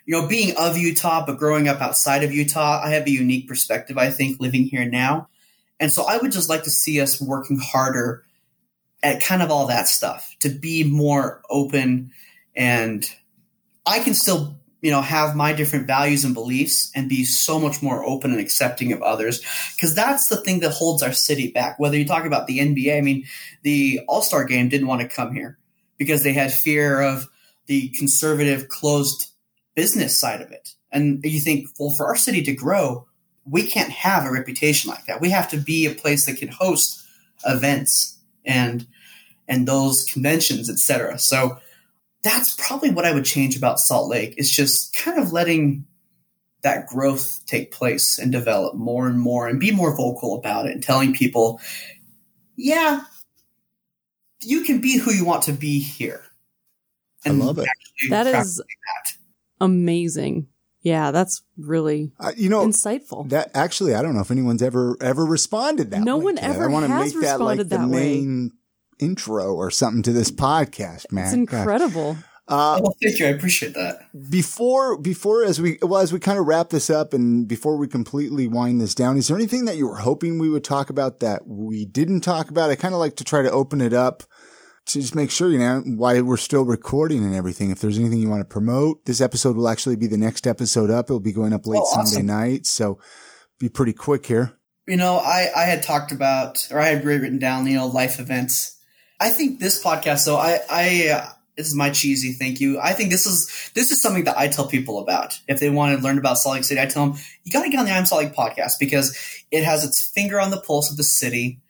[0.06, 3.48] You know, being of Utah, but growing up outside of Utah, I have a unique
[3.48, 5.28] perspective, I think, living here now.
[5.80, 8.24] And so I would just like to see us working harder
[9.02, 12.12] at kind of all that stuff to be more open
[12.54, 13.04] and
[13.84, 17.80] I can still you know have my different values and beliefs and be so much
[17.80, 19.40] more open and accepting of others.
[19.74, 21.78] Because that's the thing that holds our city back.
[21.78, 23.24] Whether you talk about the nba i mean
[23.62, 25.58] the all-star game didn't want to come here
[25.96, 27.26] because they had fear of
[27.64, 29.30] the conservative closed
[29.74, 30.74] business side of it.
[30.92, 33.06] And you think well for our city to grow
[33.46, 35.20] we can't have a reputation like that.
[35.20, 37.02] We have to be a place that can host
[37.46, 38.86] events and
[39.48, 41.58] and those conventions etc so
[42.24, 45.86] that's probably what I would change about Salt Lake is just kind of letting
[46.62, 50.72] that growth take place and develop more and more and be more vocal about it
[50.72, 51.60] and telling people,
[52.56, 53.02] yeah,
[54.42, 56.22] you can be who you want to be here.
[57.26, 57.68] And I love it.
[58.08, 59.12] That is that.
[59.60, 60.48] amazing.
[60.80, 63.28] Yeah, that's really uh, you know insightful.
[63.30, 66.02] That actually, I don't know if anyone's ever ever responded that.
[66.02, 66.64] No one ever.
[66.64, 68.52] I want to make that like the main
[68.98, 71.24] intro or something to this podcast, man.
[71.24, 72.16] It's incredible.
[72.46, 73.26] Uh, well, thank you.
[73.26, 74.00] I appreciate that.
[74.28, 77.88] Before, before, as we, well, as we kind of wrap this up and before we
[77.88, 81.20] completely wind this down, is there anything that you were hoping we would talk about
[81.20, 82.70] that we didn't talk about?
[82.70, 84.24] I kind of like to try to open it up
[84.86, 87.70] to just make sure, you know, why we're still recording and everything.
[87.70, 90.90] If there's anything you want to promote, this episode will actually be the next episode
[90.90, 91.06] up.
[91.06, 92.06] It'll be going up late oh, awesome.
[92.06, 92.66] Sunday night.
[92.66, 92.98] So
[93.58, 94.58] be pretty quick here.
[94.86, 98.20] You know, I, I had talked about, or I had written down, you know, life
[98.20, 98.73] events
[99.20, 102.80] I think this podcast, though, I, I, uh, this is my cheesy thank you.
[102.80, 105.38] I think this is this is something that I tell people about.
[105.46, 107.70] If they want to learn about Salt Lake City, I tell them you got to
[107.70, 109.16] get on the I'm Salt Lake podcast because
[109.50, 111.60] it has its finger on the pulse of the city,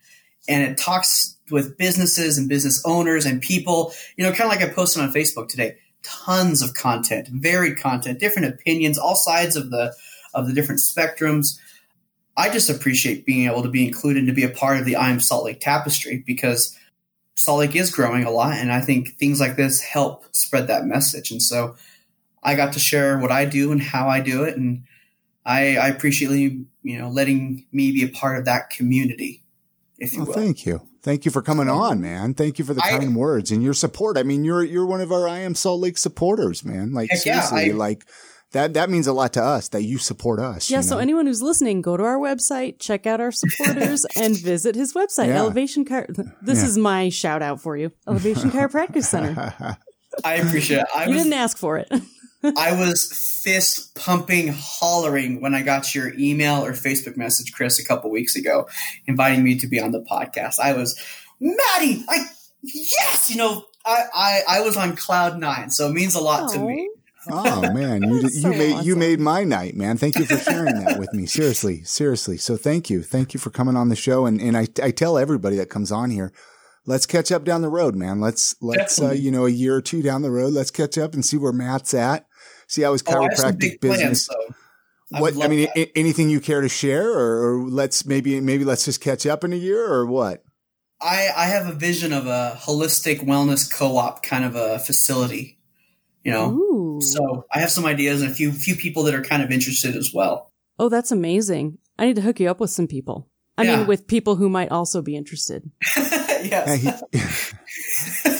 [0.49, 3.93] and it talks with businesses and business owners and people.
[4.17, 5.77] You know, kind of like I posted on Facebook today.
[6.03, 9.95] Tons of content, varied content, different opinions, all sides of the
[10.33, 11.59] of the different spectrums.
[12.37, 15.21] I just appreciate being able to be included to be a part of the I'm
[15.21, 16.77] Salt Lake tapestry because
[17.35, 20.85] Salt Lake is growing a lot, and I think things like this help spread that
[20.85, 21.31] message.
[21.31, 21.77] And so
[22.43, 24.85] I got to share what I do and how I do it, and
[25.45, 29.43] I, I appreciate you, you know, letting me be a part of that community.
[29.99, 30.35] If you well, will.
[30.35, 32.35] thank you, thank you for coming on, man.
[32.35, 34.17] Thank you for the kind I, words and your support.
[34.17, 36.93] I mean, you're you're one of our I am Salt Lake supporters, man.
[36.93, 38.05] Like seriously, yeah, I, like
[38.55, 40.71] that that means a lot to us that you support us.
[40.71, 40.77] Yeah.
[40.77, 40.89] You know?
[40.89, 44.95] So anyone who's listening, go to our website, check out our supporters, and visit his
[44.95, 45.39] website, yeah.
[45.39, 46.07] Elevation Car.
[46.41, 46.65] This yeah.
[46.65, 49.77] is my shout out for you, Elevation Chiropractic Center.
[50.25, 50.87] I appreciate it.
[50.95, 51.93] I you was, didn't ask for it.
[52.57, 57.85] I was fist pumping, hollering when I got your email or Facebook message, Chris, a
[57.85, 58.69] couple weeks ago,
[59.07, 60.61] inviting me to be on the podcast.
[60.61, 60.99] I was,
[61.41, 62.27] Maddie, I
[62.63, 66.51] yes, you know, I, I, I was on cloud nine, so it means a lot
[66.51, 66.53] Aww.
[66.55, 66.89] to me
[67.31, 68.87] oh man, you you made awesome.
[68.87, 69.97] you made my night, man.
[69.97, 71.27] Thank you for sharing that with me.
[71.35, 72.37] Seriously, seriously.
[72.37, 74.27] So thank you, thank you for coming on the show.
[74.27, 76.33] And and I I tell everybody that comes on here,
[76.87, 78.21] let's catch up down the road, man.
[78.21, 81.15] Let's let's uh, you know a year or two down the road, let's catch up
[81.15, 82.27] and see where Matt's at.
[82.67, 84.29] See how his oh, chiropractic oh, business.
[84.29, 84.55] Plans,
[85.13, 85.91] I what I mean, that.
[85.97, 89.53] anything you care to share, or, or let's maybe maybe let's just catch up in
[89.53, 90.43] a year, or what?
[91.01, 95.59] I, I have a vision of a holistic wellness co-op kind of a facility
[96.25, 96.51] you know.
[96.51, 96.74] Ooh.
[97.13, 99.97] So I have some ideas and a few few people that are kind of interested
[99.97, 100.53] as well.
[100.79, 101.79] Oh, that's amazing.
[101.99, 103.29] I need to hook you up with some people.
[103.57, 103.77] I yeah.
[103.77, 105.71] mean, with people who might also be interested.
[105.97, 107.55] yes.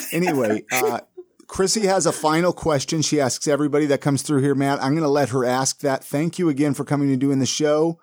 [0.13, 1.01] anyway, uh,
[1.47, 3.01] Chrissy has a final question.
[3.01, 4.83] She asks everybody that comes through here, Matt.
[4.83, 6.03] I'm going to let her ask that.
[6.03, 8.01] Thank you again for coming and doing the show.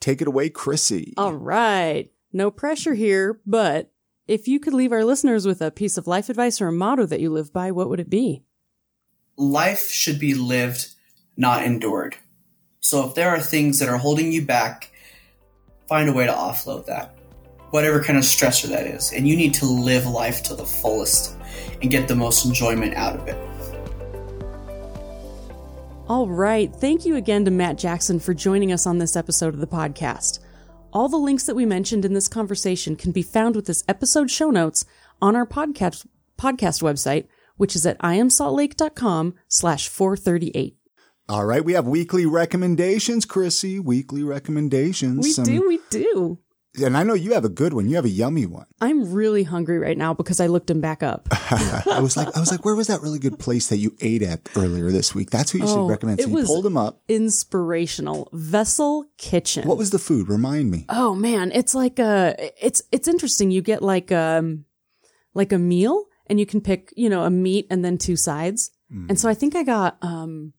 [0.00, 1.14] Take it away, Chrissy.
[1.16, 2.10] All right.
[2.32, 3.90] No pressure here, but
[4.26, 7.06] if you could leave our listeners with a piece of life advice or a motto
[7.06, 8.44] that you live by, what would it be?
[9.38, 10.88] Life should be lived,
[11.36, 12.16] not endured.
[12.80, 14.90] So if there are things that are holding you back,
[15.88, 17.16] find a way to offload that.
[17.70, 19.12] Whatever kind of stressor that is.
[19.12, 21.36] And you need to live life to the fullest
[21.80, 23.36] and get the most enjoyment out of it.
[26.08, 26.74] All right.
[26.74, 30.40] Thank you again to Matt Jackson for joining us on this episode of the podcast.
[30.92, 34.32] All the links that we mentioned in this conversation can be found with this episode
[34.32, 34.84] show notes
[35.22, 37.28] on our podcast podcast website,
[37.58, 40.76] which is at iamsaltlake.com slash 438.
[41.28, 43.78] All right, we have weekly recommendations, Chrissy.
[43.78, 45.22] Weekly recommendations.
[45.22, 46.38] We Some- do, we do.
[46.82, 47.88] And I know you have a good one.
[47.88, 48.66] You have a yummy one.
[48.80, 51.26] I'm really hungry right now because I looked him back up.
[51.32, 54.22] I was like, I was like, where was that really good place that you ate
[54.22, 55.30] at earlier this week?
[55.30, 56.20] That's what you should Oh, recommend.
[56.20, 57.00] So it you was- pulled them up.
[57.08, 59.66] Inspirational Vessel Kitchen.
[59.66, 60.28] What was the food?
[60.28, 60.84] Remind me.
[60.88, 63.50] Oh man, it's like a it's it's interesting.
[63.50, 64.64] You get like um
[65.34, 68.70] like a meal and you can pick, you know, a meat and then two sides.
[68.90, 70.54] And so I think I got um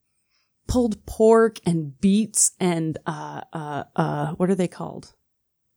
[0.68, 5.14] pulled pork and beets and uh uh uh what are they called?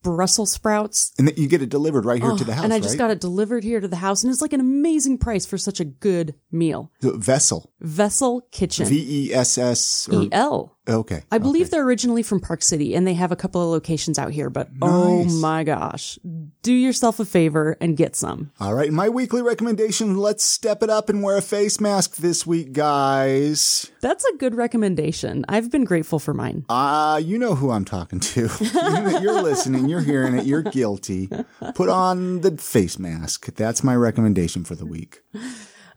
[0.04, 1.14] Brussels sprouts.
[1.18, 2.98] And you get it delivered right here Oh, to the house, and I just right?
[3.00, 5.80] got it delivered here to the house and it's like an amazing price for such
[5.80, 6.92] a good meal.
[7.00, 7.73] The vessel.
[7.84, 8.88] Vessel Kitchen.
[8.88, 10.08] V E S S.
[10.12, 10.78] E L.
[10.88, 11.24] Okay.
[11.32, 11.72] I believe okay.
[11.72, 14.70] they're originally from Park City and they have a couple of locations out here, but
[14.82, 16.18] oh my gosh.
[16.62, 18.52] Do yourself a favor and get some.
[18.60, 18.92] All right.
[18.92, 23.92] My weekly recommendation let's step it up and wear a face mask this week, guys.
[24.02, 25.46] That's a good recommendation.
[25.48, 26.66] I've been grateful for mine.
[26.70, 28.50] Ah, you know who I'm talking to.
[29.22, 31.30] you're listening, you're hearing it, you're guilty.
[31.76, 33.54] Put on the face mask.
[33.56, 35.22] That's my recommendation for the week.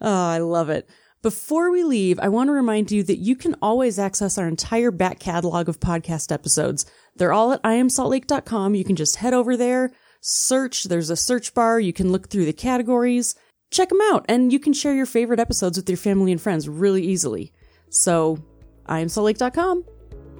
[0.01, 0.89] Oh, I love it.
[1.23, 4.91] Before we leave, I want to remind you that you can always access our entire
[4.91, 6.85] back catalog of podcast episodes.
[7.17, 8.75] They're all at iamsaltlake.com.
[8.75, 10.85] You can just head over there, search.
[10.85, 11.81] There's a search bar.
[11.81, 13.35] You can look through the categories,
[13.71, 16.69] check them out, and you can share your favorite episodes with your family and friends
[16.69, 17.53] really easily.
[17.89, 18.39] So,
[18.87, 19.85] iamsaltlake.com.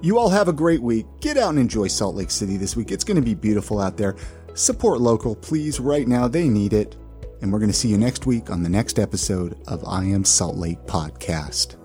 [0.03, 1.07] You all have a great week.
[1.21, 2.91] Get out and enjoy Salt Lake City this week.
[2.91, 4.15] It's going to be beautiful out there.
[4.53, 5.79] Support local, please.
[5.79, 6.95] Right now, they need it.
[7.41, 10.23] And we're going to see you next week on the next episode of I Am
[10.23, 11.75] Salt Lake podcast.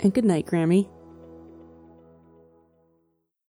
[0.00, 0.88] And good night, Grammy.